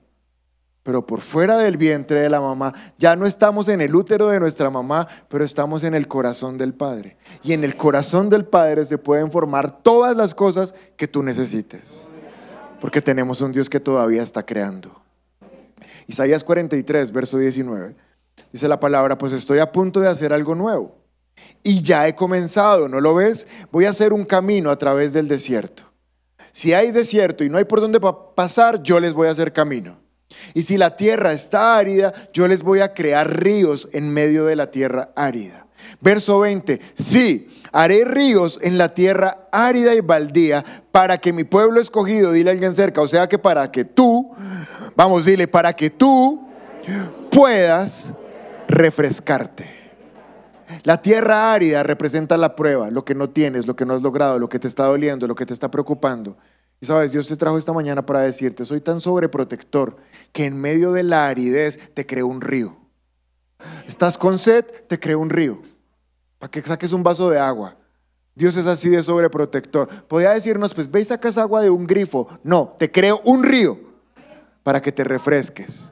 [0.84, 4.40] Pero por fuera del vientre de la mamá, ya no estamos en el útero de
[4.40, 7.18] nuestra mamá, pero estamos en el corazón del Padre.
[7.44, 12.08] Y en el corazón del Padre se pueden formar todas las cosas que tú necesites.
[12.80, 15.02] Porque tenemos un Dios que todavía está creando.
[16.08, 17.96] Isaías 43, verso 19.
[18.52, 20.99] Dice la palabra, pues estoy a punto de hacer algo nuevo.
[21.64, 23.48] Y ya he comenzado, ¿no lo ves?
[23.72, 25.84] Voy a hacer un camino a través del desierto.
[26.52, 28.00] Si hay desierto y no hay por dónde
[28.36, 30.00] pasar, yo les voy a hacer camino.
[30.54, 34.56] Y si la tierra está árida, yo les voy a crear ríos en medio de
[34.56, 35.68] la tierra árida.
[36.02, 41.80] Verso 20, sí, haré ríos en la tierra árida y baldía para que mi pueblo
[41.80, 44.32] escogido, dile a alguien cerca, o sea que para que tú,
[44.96, 46.48] vamos, dile, para que tú
[47.32, 48.14] puedas
[48.68, 49.79] refrescarte.
[50.84, 54.38] La tierra árida representa la prueba, lo que no tienes, lo que no has logrado,
[54.40, 56.38] lo que te está doliendo, lo que te está preocupando.
[56.82, 59.98] Y sabes, Dios te trajo esta mañana para decirte, soy tan sobreprotector
[60.32, 62.78] que en medio de la aridez te creo un río.
[63.88, 65.62] Estás con sed, te creo un río.
[66.38, 67.76] Para que saques un vaso de agua.
[68.34, 69.90] Dios es así de sobreprotector.
[70.06, 72.28] Podría decirnos, pues ve y sacas agua de un grifo.
[72.44, 73.78] No, te creo un río
[74.64, 75.92] para que te refresques.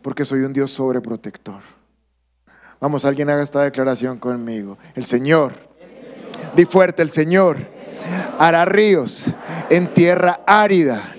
[0.00, 1.62] Porque soy un Dios sobreprotector.
[2.82, 4.76] Vamos, alguien haga esta declaración conmigo.
[4.96, 5.52] El Señor,
[6.56, 7.68] di fuerte, el Señor
[8.40, 9.26] hará ríos
[9.70, 11.14] en tierra árida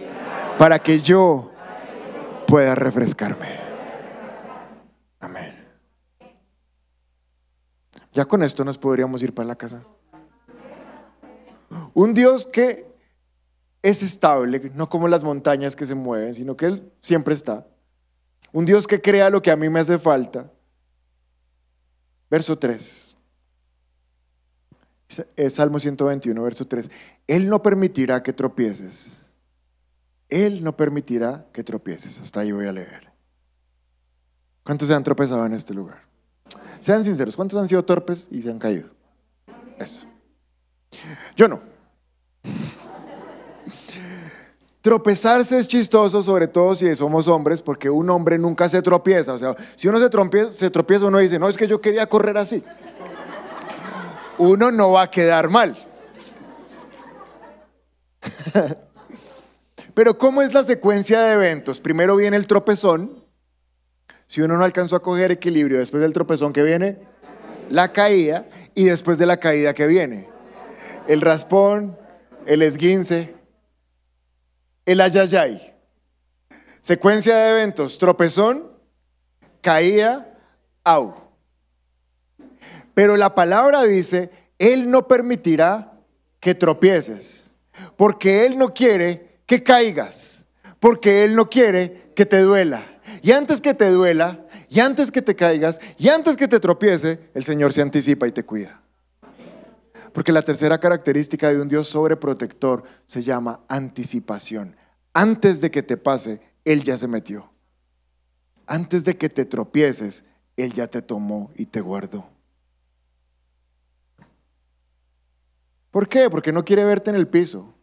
[0.58, 1.54] para que yo
[2.48, 3.48] pueda refrescarme.
[5.22, 5.56] Amén.
[8.12, 9.86] Ya con esto nos podríamos ir para la casa.
[11.94, 12.94] Un Dios que
[13.82, 17.66] es estable, no como las montañas que se mueven, sino que Él siempre está.
[18.52, 20.52] Un Dios que crea lo que a mí me hace falta.
[22.34, 23.16] Verso 3.
[25.36, 26.90] Es Salmo 121, verso 3.
[27.28, 29.32] Él no permitirá que tropieces.
[30.30, 32.20] Él no permitirá que tropieces.
[32.20, 33.12] Hasta ahí voy a leer.
[34.64, 36.08] ¿Cuántos se han tropezado en este lugar?
[36.80, 38.90] Sean sinceros, ¿cuántos han sido torpes y se han caído?
[39.78, 40.08] Eso.
[41.36, 41.62] Yo no.
[44.84, 49.32] Tropezarse es chistoso, sobre todo si somos hombres, porque un hombre nunca se tropieza.
[49.32, 52.06] O sea, si uno se tropieza, se tropieza, uno dice, no, es que yo quería
[52.08, 52.62] correr así.
[54.38, 55.78] Uno no va a quedar mal.
[59.94, 61.80] Pero ¿cómo es la secuencia de eventos?
[61.80, 63.24] Primero viene el tropezón.
[64.28, 67.00] Si uno no alcanzó a coger equilibrio, después del tropezón que viene,
[67.70, 70.28] la caída, y después de la caída que viene,
[71.08, 71.98] el raspón,
[72.46, 73.43] el esguince,
[74.86, 75.74] el ayayay.
[76.82, 78.72] Secuencia de eventos, tropezón,
[79.62, 80.38] caída,
[80.84, 81.16] au.
[82.94, 85.94] Pero la palabra dice, Él no permitirá
[86.40, 87.54] que tropieces,
[87.96, 90.44] porque Él no quiere que caigas,
[90.80, 93.00] porque Él no quiere que te duela.
[93.22, 97.30] Y antes que te duela, y antes que te caigas, y antes que te tropiece,
[97.34, 98.83] el Señor se anticipa y te cuida.
[100.14, 104.76] Porque la tercera característica de un Dios sobreprotector se llama anticipación.
[105.14, 107.52] Antes de que te pase, Él ya se metió.
[108.68, 110.24] Antes de que te tropieces,
[110.56, 112.30] Él ya te tomó y te guardó.
[115.90, 116.30] ¿Por qué?
[116.30, 117.74] Porque no quiere verte en el piso.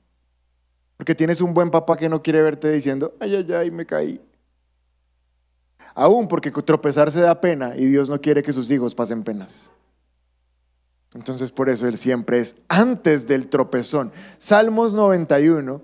[0.96, 4.20] Porque tienes un buen papá que no quiere verte diciendo, ay, ay, ay, me caí.
[5.94, 9.70] Aún porque tropezarse da pena y Dios no quiere que sus hijos pasen penas.
[11.14, 14.12] Entonces por eso Él siempre es antes del tropezón.
[14.38, 15.82] Salmos 91,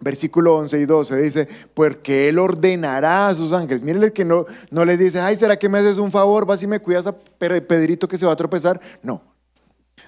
[0.00, 3.82] versículo 11 y 12 dice, porque Él ordenará a sus ángeles.
[3.82, 6.46] Mírenle que no, no les dice, ay, ¿será que me haces un favor?
[6.46, 8.80] ¿Vas y me cuidas a Pedrito que se va a tropezar?
[9.02, 9.22] No.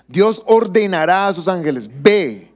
[0.06, 2.52] Dios ordenará a sus ángeles, ve,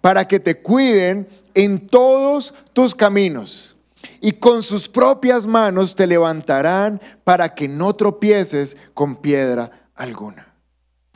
[0.00, 3.76] para que te cuiden en todos tus caminos.
[4.20, 10.48] Y con sus propias manos te levantarán para que no tropieces con piedra alguna.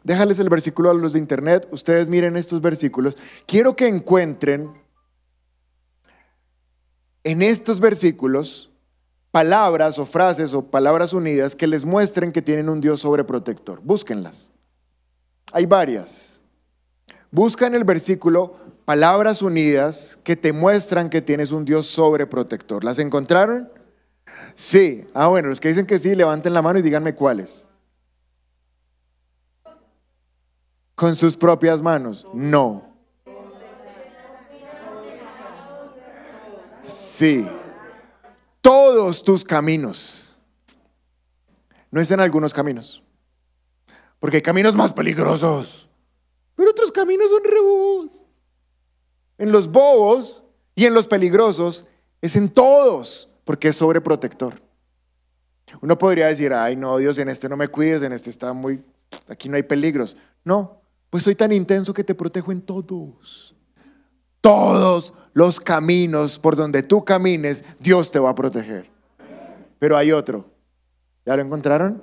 [0.04, 1.68] Déjales el versículo a los de internet.
[1.70, 3.16] Ustedes miren estos versículos.
[3.46, 4.70] Quiero que encuentren
[7.24, 8.70] en estos versículos
[9.30, 13.80] palabras o frases o palabras unidas que les muestren que tienen un Dios sobreprotector.
[13.82, 14.50] Búsquenlas.
[15.52, 16.42] Hay varias.
[17.30, 22.84] Busca en el versículo palabras unidas que te muestran que tienes un Dios sobreprotector.
[22.84, 23.70] ¿Las encontraron?
[24.54, 25.06] Sí.
[25.14, 27.66] Ah, bueno, los que dicen que sí, levanten la mano y díganme cuáles.
[31.02, 32.24] Con sus propias manos.
[32.32, 32.94] No.
[36.84, 37.44] Sí.
[38.60, 40.38] Todos tus caminos.
[41.90, 43.02] No es en algunos caminos.
[44.20, 45.88] Porque hay caminos más peligrosos.
[46.54, 48.24] pero otros caminos son rebobos.
[49.38, 50.44] En los bobos
[50.76, 51.84] y en los peligrosos
[52.20, 54.62] es en todos, porque es sobreprotector.
[55.80, 58.84] Uno podría decir, ay no, Dios, en este no me cuides, en este está muy,
[59.26, 60.16] aquí no hay peligros.
[60.44, 60.81] No,
[61.12, 63.54] pues soy tan intenso que te protejo en todos.
[64.40, 68.90] Todos los caminos por donde tú camines, Dios te va a proteger.
[69.78, 70.46] Pero hay otro.
[71.26, 72.02] ¿Ya lo encontraron?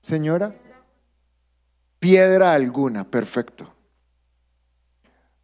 [0.00, 0.56] Señora,
[2.00, 3.72] piedra alguna, perfecto.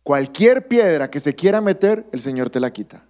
[0.03, 3.05] Cualquier piedra que se quiera meter, el Señor te la quita.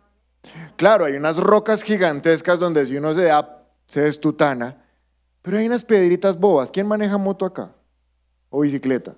[0.77, 4.85] Claro, hay unas rocas gigantescas donde si uno se da, se destutana,
[5.41, 6.71] pero hay unas piedritas bobas.
[6.71, 7.75] ¿Quién maneja moto acá?
[8.51, 9.17] ¿O bicicleta?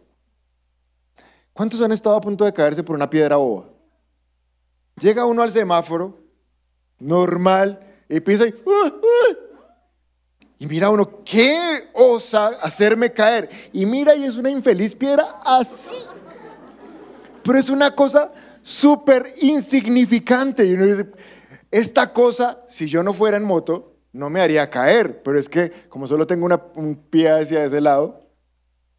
[1.54, 3.66] ¿Cuántos han estado a punto de caerse por una piedra boba?
[5.00, 6.18] Llega uno al semáforo,
[6.98, 8.54] normal, y pisa y...
[10.58, 13.48] Y mira uno, ¿qué osa hacerme caer?
[13.72, 15.96] Y mira, y es una infeliz piedra así.
[17.42, 20.64] Pero es una cosa súper insignificante.
[20.64, 21.06] Y uno dice,
[21.70, 25.22] esta cosa, si yo no fuera en moto, no me haría caer.
[25.22, 28.26] Pero es que, como solo tengo un pie hacia ese lado,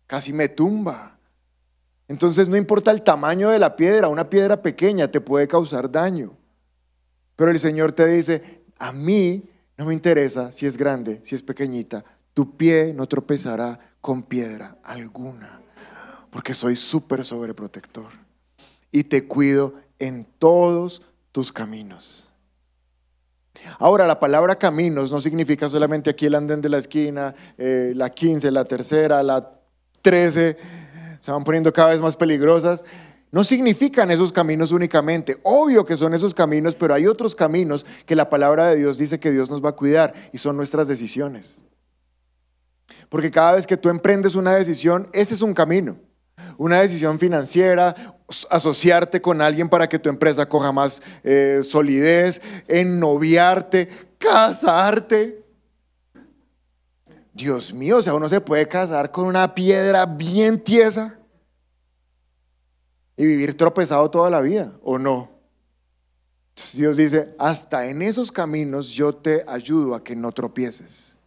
[0.07, 1.14] casi me tumba.
[2.07, 6.37] Entonces no importa el tamaño de la piedra, una piedra pequeña te puede causar daño.
[7.35, 9.43] Pero el Señor te dice, a mí
[9.77, 14.77] no me interesa si es grande, si es pequeñita, tu pie no tropezará con piedra
[14.83, 15.61] alguna,
[16.29, 18.11] porque soy súper sobreprotector
[18.91, 22.29] y te cuido en todos tus caminos.
[23.79, 28.09] Ahora, la palabra caminos no significa solamente aquí el andén de la esquina, eh, la
[28.09, 29.59] 15, la tercera, la
[30.01, 30.57] 13,
[31.25, 32.83] se van poniendo cada vez más peligrosas.
[33.31, 35.39] No significan esos caminos únicamente.
[35.41, 39.19] Obvio que son esos caminos, pero hay otros caminos que la palabra de Dios dice
[39.19, 41.63] que Dios nos va a cuidar y son nuestras decisiones.
[43.09, 45.97] Porque cada vez que tú emprendes una decisión, ese es un camino.
[46.59, 47.95] Una decisión financiera,
[48.51, 55.43] asociarte con alguien para que tu empresa coja más eh, solidez, ennoviarte, casarte.
[57.35, 61.19] Dios mío, o sea, uno se puede casar con una piedra bien tiesa
[63.17, 65.29] y vivir tropezado toda la vida, ¿o no?
[66.73, 71.19] Dios dice, hasta en esos caminos yo te ayudo a que no tropieces.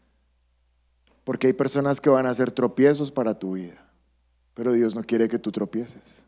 [1.24, 3.76] Porque hay personas que van a hacer tropiezos para tu vida,
[4.54, 6.24] pero Dios no quiere que tú tropieces.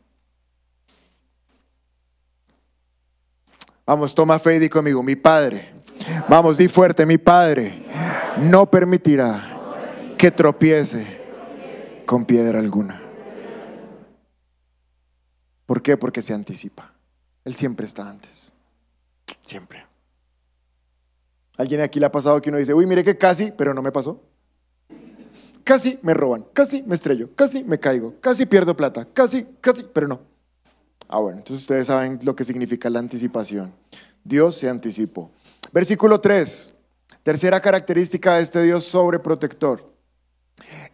[3.83, 5.73] Vamos, toma fe y di conmigo, mi Padre.
[6.29, 7.83] Vamos, di fuerte, mi Padre
[8.37, 9.50] no permitirá
[10.21, 11.03] que tropiece
[12.05, 13.01] con piedra alguna.
[15.65, 15.97] ¿Por qué?
[15.97, 16.93] Porque se anticipa.
[17.43, 18.53] Él siempre está antes.
[19.41, 19.83] Siempre.
[21.57, 23.91] ¿Alguien aquí le ha pasado que uno dice, uy, mire que casi, pero no me
[23.91, 24.21] pasó?
[25.63, 30.07] Casi me roban, casi me estrello, casi me caigo, casi pierdo plata, casi, casi, pero
[30.07, 30.19] no.
[31.07, 33.73] Ah, bueno, entonces ustedes saben lo que significa la anticipación.
[34.23, 35.31] Dios se anticipó.
[35.73, 36.71] Versículo 3.
[37.23, 39.90] Tercera característica de este Dios sobreprotector.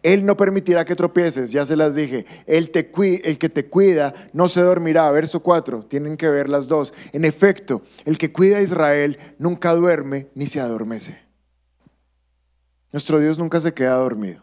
[0.02, 2.24] Él no permitirá que tropieces, ya se las dije.
[2.46, 2.90] Él te,
[3.24, 5.10] el que te cuida no se dormirá.
[5.10, 6.94] Verso 4, tienen que ver las dos.
[7.12, 11.20] En efecto, el que cuida a Israel nunca duerme ni se adormece.
[12.92, 14.42] Nuestro Dios nunca se queda dormido.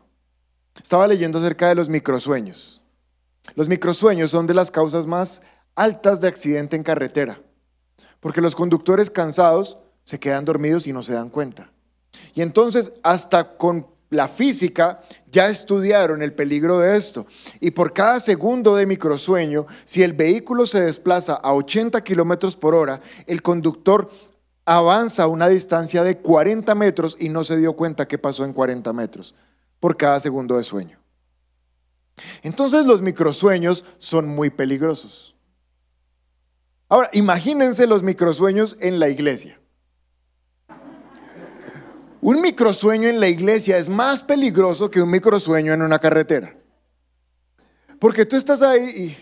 [0.81, 2.81] Estaba leyendo acerca de los microsueños.
[3.55, 5.41] Los microsueños son de las causas más
[5.75, 7.39] altas de accidente en carretera,
[8.19, 11.71] porque los conductores cansados se quedan dormidos y no se dan cuenta.
[12.33, 17.25] Y entonces, hasta con la física ya estudiaron el peligro de esto.
[17.59, 22.75] Y por cada segundo de microsueño, si el vehículo se desplaza a 80 kilómetros por
[22.75, 24.09] hora, el conductor
[24.65, 28.53] avanza a una distancia de 40 metros y no se dio cuenta qué pasó en
[28.53, 29.35] 40 metros
[29.79, 30.99] por cada segundo de sueño.
[32.41, 35.35] Entonces los microsueños son muy peligrosos.
[36.87, 39.59] Ahora, imagínense los microsueños en la iglesia.
[42.25, 46.57] Un microsueño en la iglesia es más peligroso que un microsueño en una carretera.
[47.99, 49.15] Porque tú estás ahí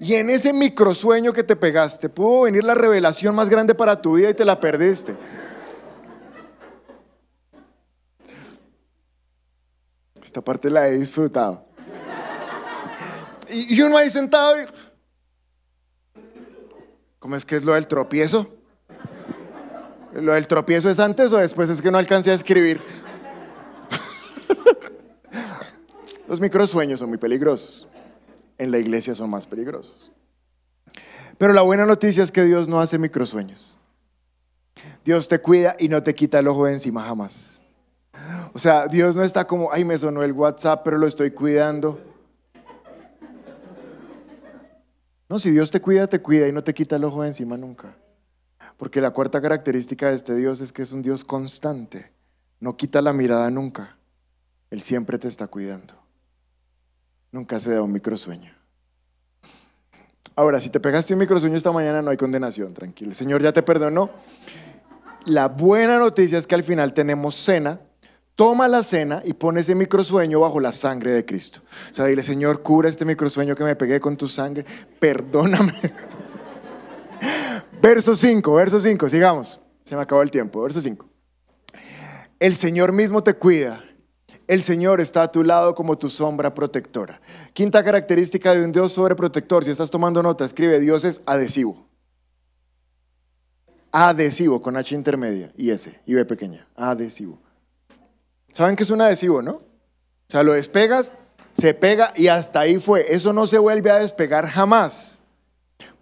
[0.00, 4.02] y, y en ese microsueño que te pegaste pudo venir la revelación más grande para
[4.02, 5.16] tu vida y te la perdiste.
[10.20, 11.64] Esta parte la he disfrutado.
[13.48, 14.66] Y, uno ahí sentado y...
[17.20, 18.55] ¿Cómo es que es lo del tropiezo?
[20.20, 21.68] ¿Lo del tropiezo es antes o después?
[21.68, 22.80] Es que no alcancé a escribir.
[26.28, 27.86] Los microsueños son muy peligrosos.
[28.56, 30.10] En la iglesia son más peligrosos.
[31.36, 33.78] Pero la buena noticia es que Dios no hace microsueños.
[35.04, 37.60] Dios te cuida y no te quita el ojo de encima jamás.
[38.54, 42.00] O sea, Dios no está como, ay, me sonó el WhatsApp, pero lo estoy cuidando.
[45.28, 47.58] No, si Dios te cuida, te cuida y no te quita el ojo de encima
[47.58, 47.94] nunca.
[48.76, 52.12] Porque la cuarta característica de este Dios es que es un Dios constante.
[52.60, 53.96] No quita la mirada nunca.
[54.70, 55.94] Él siempre te está cuidando.
[57.32, 58.52] Nunca se da un microsueño.
[60.34, 63.14] Ahora, si te pegaste un microsueño esta mañana, no hay condenación, tranquilo.
[63.14, 64.10] Señor ya te perdonó.
[65.24, 67.80] La buena noticia es que al final tenemos cena.
[68.34, 71.62] Toma la cena y pone ese microsueño bajo la sangre de Cristo.
[71.90, 74.66] O sea, dile, Señor, cura este microsueño que me pegué con tu sangre.
[75.00, 75.72] Perdóname.
[77.80, 79.60] Verso 5, verso 5, sigamos.
[79.84, 80.62] Se me acabó el tiempo.
[80.62, 81.06] Verso 5.
[82.38, 83.82] El Señor mismo te cuida
[84.46, 87.20] el Señor está a tu lado como tu sombra protectora.
[87.52, 91.86] Quinta característica de un Dios sobreprotector, si estás tomando nota, escribe Dios es adhesivo.
[93.90, 96.66] Adhesivo con H intermedia y S y B pequeña.
[96.76, 97.40] Adhesivo.
[98.52, 99.52] ¿Saben qué es un adhesivo, no?
[99.52, 101.18] O sea, lo despegas,
[101.52, 103.06] se pega y hasta ahí fue.
[103.08, 105.15] Eso no se vuelve a despegar jamás.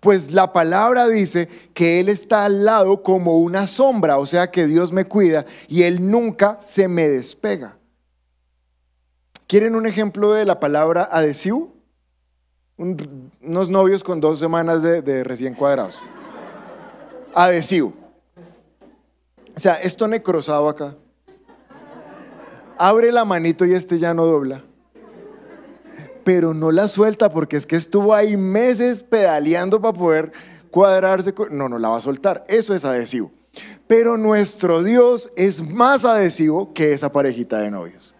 [0.04, 4.66] Pues la palabra dice que Él está al lado como una sombra, o sea que
[4.66, 7.78] Dios me cuida y Él nunca se me despega.
[9.46, 11.72] ¿Quieren un ejemplo de la palabra adhesivo?
[12.76, 15.98] unos novios con dos semanas de, recién cuadrados.
[17.34, 17.94] Adhesivo.
[19.56, 20.96] O sea, esto necrosado acá.
[22.76, 24.64] Abre la manito y este ya no dobla.
[26.24, 30.32] Pero no la suelta porque es que estuvo ahí meses pedaleando para poder
[30.70, 31.34] cuadrarse.
[31.50, 32.42] No, no la va a soltar.
[32.48, 33.30] Eso es adhesivo.
[33.86, 38.16] Pero nuestro Dios es más adhesivo que esa parejita de novios.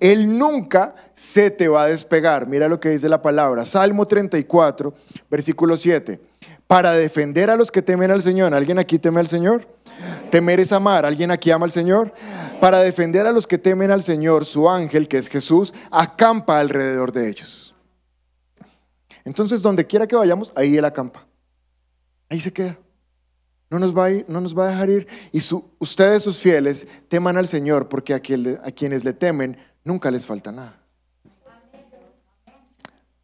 [0.00, 2.46] Él nunca se te va a despegar.
[2.46, 3.64] Mira lo que dice la palabra.
[3.64, 4.92] Salmo 34,
[5.30, 6.20] versículo 7.
[6.66, 8.54] Para defender a los que temen al Señor.
[8.54, 9.66] ¿Alguien aquí teme al Señor?
[10.30, 11.06] Temer es amar.
[11.06, 12.12] ¿Alguien aquí ama al Señor?
[12.64, 17.12] Para defender a los que temen al Señor, su ángel, que es Jesús, acampa alrededor
[17.12, 17.74] de ellos.
[19.22, 21.26] Entonces, donde quiera que vayamos, ahí Él acampa.
[22.30, 22.78] Ahí se queda.
[23.68, 25.06] No nos va a, no nos va a dejar ir.
[25.30, 25.42] Y
[25.78, 30.80] ustedes, sus fieles, teman al Señor, porque a quienes le temen nunca les falta nada.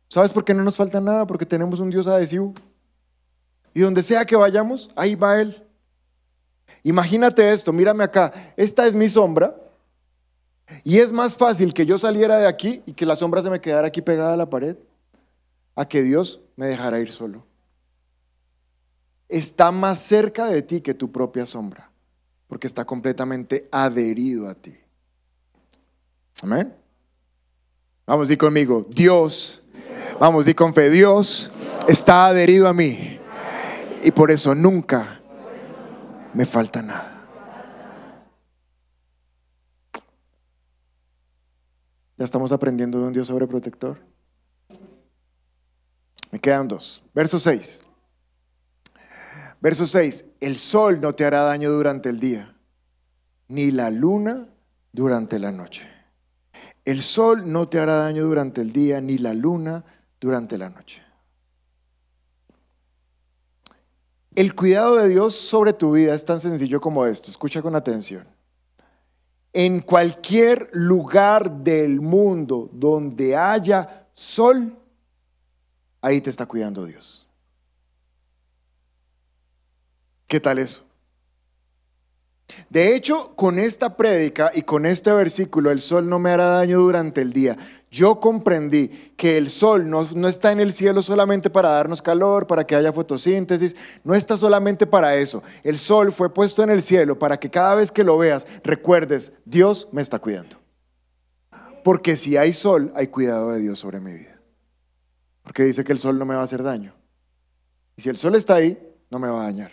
[0.08, 1.26] ¿Sabes por qué no nos falta nada?
[1.26, 2.52] Porque tenemos un Dios adhesivo.
[3.72, 5.66] Y donde sea que vayamos, ahí va Él.
[6.82, 9.56] Imagínate esto, mírame acá, esta es mi sombra.
[10.84, 13.60] Y es más fácil que yo saliera de aquí y que la sombra se me
[13.60, 14.76] quedara aquí pegada a la pared,
[15.74, 17.44] a que Dios me dejara ir solo.
[19.28, 21.90] Está más cerca de ti que tu propia sombra,
[22.46, 24.76] porque está completamente adherido a ti.
[26.42, 26.74] Amén.
[28.06, 29.62] Vamos, di conmigo, Dios,
[30.18, 31.52] vamos, di con fe, Dios
[31.86, 33.18] está adherido a mí
[34.02, 35.19] y por eso nunca
[36.34, 37.16] me falta nada.
[42.16, 43.98] Ya estamos aprendiendo de un Dios sobreprotector.
[46.30, 47.02] Me quedan dos.
[47.14, 47.82] Verso 6.
[49.60, 50.24] Verso 6.
[50.40, 52.54] El sol no te hará daño durante el día,
[53.48, 54.46] ni la luna
[54.92, 55.88] durante la noche.
[56.84, 59.84] El sol no te hará daño durante el día, ni la luna
[60.20, 61.02] durante la noche.
[64.34, 67.30] El cuidado de Dios sobre tu vida es tan sencillo como esto.
[67.30, 68.26] Escucha con atención.
[69.52, 74.78] En cualquier lugar del mundo donde haya sol,
[76.00, 77.26] ahí te está cuidando Dios.
[80.28, 80.84] ¿Qué tal eso?
[82.68, 86.78] De hecho, con esta prédica y con este versículo, el sol no me hará daño
[86.80, 87.56] durante el día.
[87.90, 92.46] Yo comprendí que el sol no, no, está en el cielo solamente para darnos calor,
[92.46, 93.74] para que haya fotosíntesis,
[94.04, 95.42] no está solamente para eso.
[95.64, 99.32] El sol fue puesto en el cielo para que cada vez que lo veas recuerdes,
[99.44, 100.56] Dios me está cuidando.
[101.82, 104.40] Porque si hay sol, hay cuidado de Dios sobre mi vida.
[105.42, 106.94] Porque dice que el sol no me va a hacer daño.
[107.96, 108.78] Y si el sol está ahí,
[109.10, 109.72] no me va a dañar.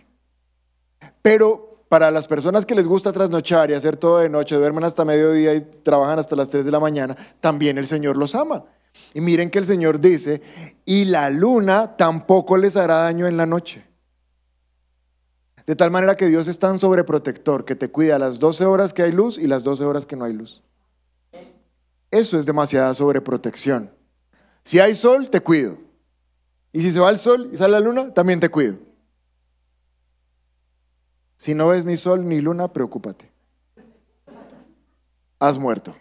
[1.22, 5.06] Pero para las personas que les gusta trasnochar y hacer todo de noche, duermen hasta
[5.06, 8.66] mediodía y trabajan hasta las 3 de la mañana, también el Señor los ama.
[9.14, 10.42] Y miren que el Señor dice,
[10.86, 13.86] y la luna tampoco les hará daño en la noche.
[15.66, 19.04] De tal manera que Dios es tan sobreprotector que te cuida las 12 horas que
[19.04, 20.64] hay luz y las 12 horas que no hay luz.
[22.10, 23.92] Eso es demasiada sobreprotección.
[24.64, 25.78] Si hay sol, te cuido.
[26.72, 28.78] Y si se va el sol y sale la luna, también te cuido.
[31.38, 33.30] Si no ves ni sol ni luna, preocúpate.
[35.40, 35.96] Has muerto.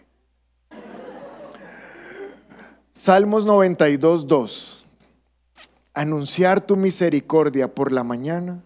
[2.91, 4.85] Salmos 92, 2.
[5.93, 8.63] Anunciar tu misericordia por la mañana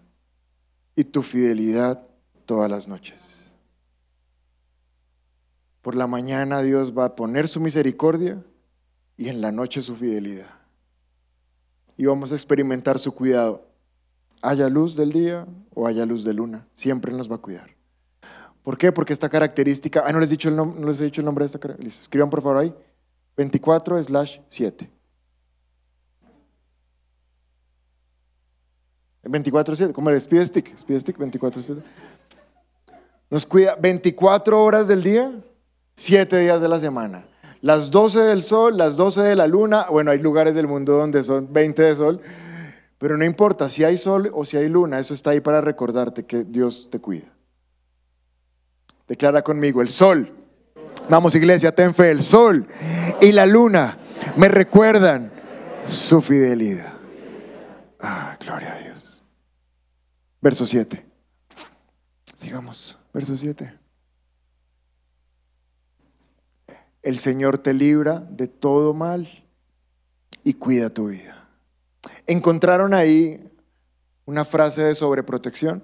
[0.95, 2.07] y tu fidelidad
[2.45, 3.51] todas las noches.
[5.82, 8.41] Por la mañana Dios va a poner su misericordia
[9.17, 10.49] y en la noche su fidelidad.
[11.97, 13.65] Y vamos a experimentar su cuidado.
[14.41, 17.69] Haya luz del día o haya luz de luna, siempre nos va a cuidar.
[18.63, 18.91] ¿Por qué?
[18.91, 21.43] Porque esta característica, ah, no les he dicho el, no les he dicho el nombre
[21.43, 22.03] de esta característica.
[22.03, 22.74] Escriban por favor ahí,
[23.36, 24.89] 24 slash 7.
[29.24, 31.82] 24-7, como el speed stick, speed stick 24-7.
[33.30, 35.32] Nos cuida 24 horas del día,
[35.95, 37.26] 7 días de la semana.
[37.61, 41.24] Las 12 del sol, las 12 de la luna, bueno, hay lugares del mundo donde
[41.24, 42.22] son 20 de sol,
[43.02, 46.24] pero no importa si hay sol o si hay luna, eso está ahí para recordarte
[46.24, 47.34] que Dios te cuida.
[49.08, 50.32] Declara conmigo, el sol.
[51.10, 52.68] Vamos iglesia, ten fe, el sol
[53.20, 53.97] y la luna
[54.38, 55.34] me recuerdan
[55.84, 56.93] su fidelidad.
[57.99, 59.24] Ah, gloria a Dios.
[60.39, 61.04] Verso 7.
[62.38, 63.80] Sigamos, verso 7.
[67.02, 69.28] El Señor te libra de todo mal
[70.43, 71.41] y cuida tu vida.
[72.28, 73.52] ¿Encontraron ahí
[74.26, 75.84] una frase de sobreprotección?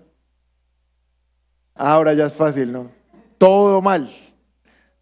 [1.76, 2.90] Ahora ya es fácil, ¿no?
[3.38, 4.12] Todo mal.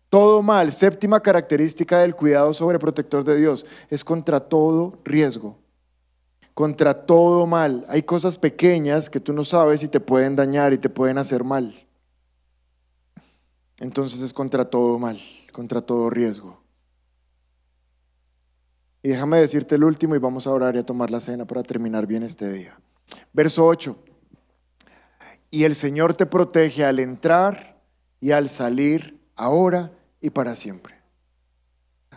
[0.09, 0.71] Todo mal.
[0.71, 5.57] Séptima característica del cuidado sobreprotector de Dios es contra todo riesgo.
[6.53, 7.85] Contra todo mal.
[7.89, 11.43] Hay cosas pequeñas que tú no sabes y te pueden dañar y te pueden hacer
[11.43, 11.85] mal.
[13.77, 15.19] Entonces es contra todo mal,
[15.51, 16.64] contra todo riesgo.
[19.05, 21.61] Y déjame decirte el último y vamos a orar y a tomar la cena para
[21.61, 22.75] terminar bien este día.
[23.33, 23.95] Verso 8.
[25.51, 27.79] Y el Señor te protege al entrar
[28.19, 29.91] y al salir ahora
[30.21, 30.95] y para siempre.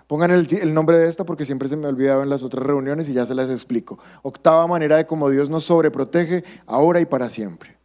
[0.06, 3.12] Pongan el, nombre de esta porque siempre se me olvidaba en las otras reuniones y
[3.12, 3.98] ya se las explico.
[4.22, 7.76] Octava manera de cómo Dios nos sobreprotege ahora y para siempre.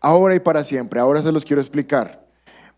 [0.00, 0.98] Ahora y para siempre.
[0.98, 2.21] Ahora se los quiero explicar.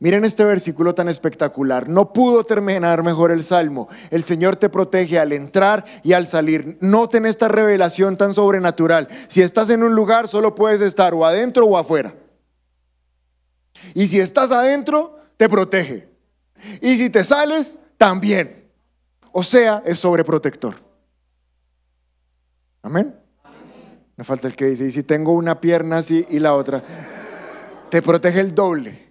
[0.00, 1.88] Miren este versículo tan espectacular.
[1.88, 3.88] No pudo terminar mejor el salmo.
[4.10, 6.76] El Señor te protege al entrar y al salir.
[6.80, 9.08] Noten esta revelación tan sobrenatural.
[9.28, 12.14] Si estás en un lugar, solo puedes estar o adentro o afuera.
[13.94, 16.08] Y si estás adentro, te protege.
[16.80, 18.68] Y si te sales, también.
[19.32, 20.76] O sea, es sobreprotector.
[22.82, 23.14] Amén.
[24.16, 26.82] Me falta el que dice, y si tengo una pierna así y la otra,
[27.90, 29.03] te protege el doble.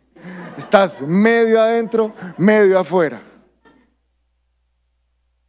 [0.58, 3.22] Estás medio adentro, medio afuera.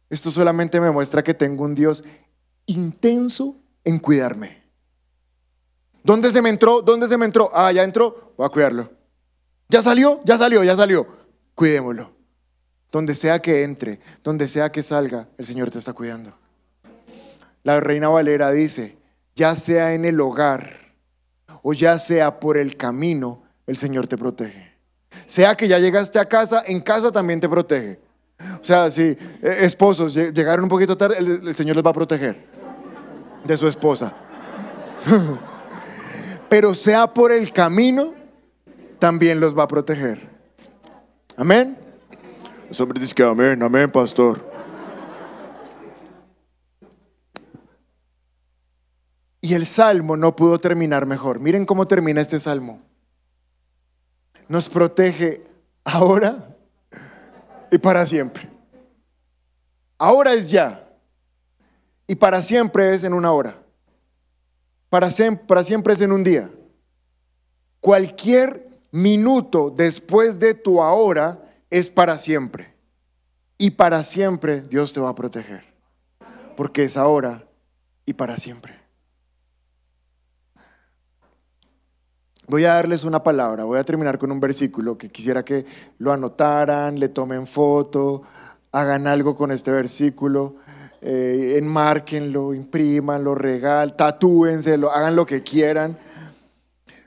[0.09, 2.03] Esto solamente me muestra que tengo un Dios
[2.65, 4.63] intenso en cuidarme.
[6.03, 6.81] ¿Dónde se me entró?
[6.81, 7.49] ¿Dónde se me entró?
[7.53, 8.91] Ah, ya entró, voy a cuidarlo.
[9.69, 11.07] Ya salió, ya salió, ya salió.
[11.55, 12.11] Cuidémoslo.
[12.91, 16.37] Donde sea que entre, donde sea que salga, el Señor te está cuidando.
[17.63, 18.97] La reina Valera dice,
[19.35, 20.93] ya sea en el hogar
[21.63, 24.64] o ya sea por el camino, el Señor te protege.
[25.25, 27.99] Sea que ya llegaste a casa, en casa también te protege.
[28.61, 29.17] O sea, si eh,
[29.61, 32.45] esposos llegaron un poquito tarde, el, el Señor les va a proteger
[33.43, 34.13] de su esposa.
[36.49, 38.13] Pero sea por el camino,
[38.99, 40.29] también los va a proteger.
[41.37, 41.77] Amén.
[42.69, 44.53] Los hombres dicen que amén, amén, pastor.
[49.41, 51.39] Y el salmo no pudo terminar mejor.
[51.39, 52.81] Miren cómo termina este salmo.
[54.47, 55.43] Nos protege
[55.83, 56.55] ahora
[57.71, 58.49] y para siempre.
[59.97, 60.87] Ahora es ya.
[62.07, 63.57] Y para siempre es en una hora.
[64.89, 65.09] Para,
[65.47, 66.51] para siempre es en un día.
[67.79, 72.73] Cualquier minuto después de tu ahora es para siempre.
[73.57, 75.63] Y para siempre Dios te va a proteger.
[76.55, 77.47] Porque es ahora
[78.05, 78.84] y para siempre.
[82.47, 85.65] Voy a darles una palabra, voy a terminar con un versículo que quisiera que
[85.97, 88.21] lo anotaran, le tomen foto,
[88.71, 90.57] hagan algo con este versículo,
[91.01, 95.97] eh, enmárquenlo, imprimanlo, regal, tatúenselo, hagan lo que quieran.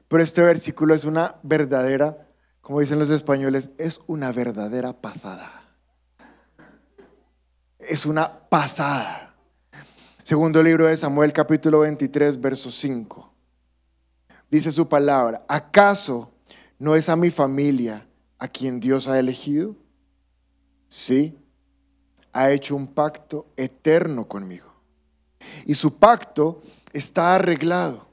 [0.09, 2.27] Pero este versículo es una verdadera,
[2.61, 5.63] como dicen los españoles, es una verdadera pasada.
[7.79, 9.35] Es una pasada.
[10.25, 13.28] Segundo libro de Samuel, capítulo 23, verso 5.
[14.51, 16.33] Dice su palabra, ¿acaso
[16.79, 18.07] no es a mi familia
[18.39, 19.77] a quien Dios ha elegido?
[20.89, 21.37] Sí,
[22.33, 24.73] ha hecho un pacto eterno conmigo.
[25.67, 28.07] Y su pacto está arreglado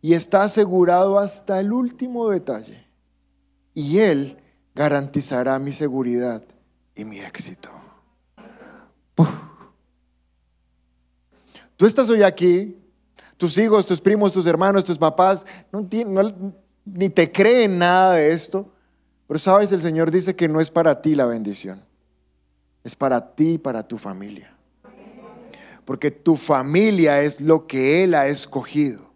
[0.00, 2.86] y está asegurado hasta el último detalle.
[3.72, 4.38] Y Él
[4.74, 6.42] garantizará mi seguridad
[6.94, 7.70] y mi éxito.
[11.76, 12.81] Tú estás hoy aquí,
[13.42, 15.44] tus hijos, tus primos, tus hermanos, tus papás,
[16.84, 18.70] ni te creen nada de esto,
[19.26, 21.82] Pero sabes, el Señor dice que no es para ti la bendición,
[22.84, 24.54] es para ti y para tu familia.
[25.84, 29.10] Porque tu familia es lo que Él ha escogido.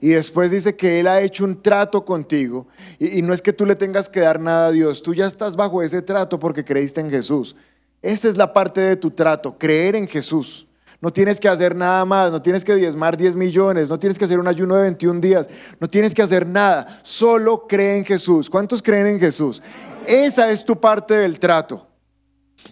[0.00, 2.66] Y después dice que Él ha hecho un trato contigo.
[2.98, 5.56] Y, no es que tú le tengas que dar nada a Dios, tú ya estás
[5.56, 7.54] bajo ese trato porque creíste en Jesús.
[8.00, 10.65] Esa es la parte de tu trato, creer en Jesús.
[11.06, 14.24] No tienes que hacer nada más, no tienes que diezmar 10 millones, no tienes que
[14.24, 15.48] hacer un ayuno de 21 días,
[15.78, 18.50] no tienes que hacer nada, solo cree en Jesús.
[18.50, 19.62] ¿Cuántos creen en Jesús?
[20.04, 21.86] Esa es tu parte del trato.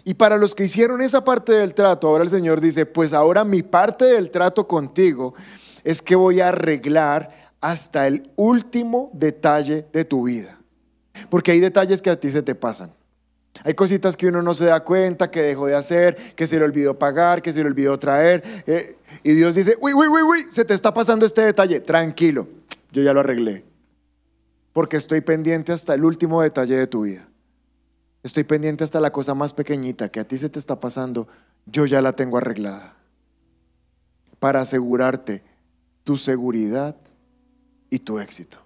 [0.03, 3.45] Y para los que hicieron esa parte del trato, ahora el Señor dice, pues ahora
[3.45, 5.33] mi parte del trato contigo
[5.85, 10.59] es que voy a arreglar hasta el último detalle de tu vida.
[11.29, 12.91] Porque hay detalles que a ti se te pasan.
[13.63, 16.65] Hay cositas que uno no se da cuenta, que dejó de hacer, que se le
[16.65, 18.43] olvidó pagar, que se le olvidó traer.
[18.67, 21.79] Eh, y Dios dice, uy, uy, uy, uy, se te está pasando este detalle.
[21.79, 22.47] Tranquilo,
[22.91, 23.63] yo ya lo arreglé.
[24.73, 27.27] Porque estoy pendiente hasta el último detalle de tu vida.
[28.23, 31.27] Estoy pendiente hasta la cosa más pequeñita que a ti se te está pasando.
[31.65, 32.95] Yo ya la tengo arreglada.
[34.39, 35.43] Para asegurarte
[36.03, 36.95] tu seguridad
[37.89, 38.57] y tu éxito.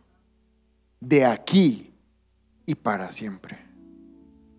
[1.00, 1.94] De aquí
[2.66, 3.69] y para siempre.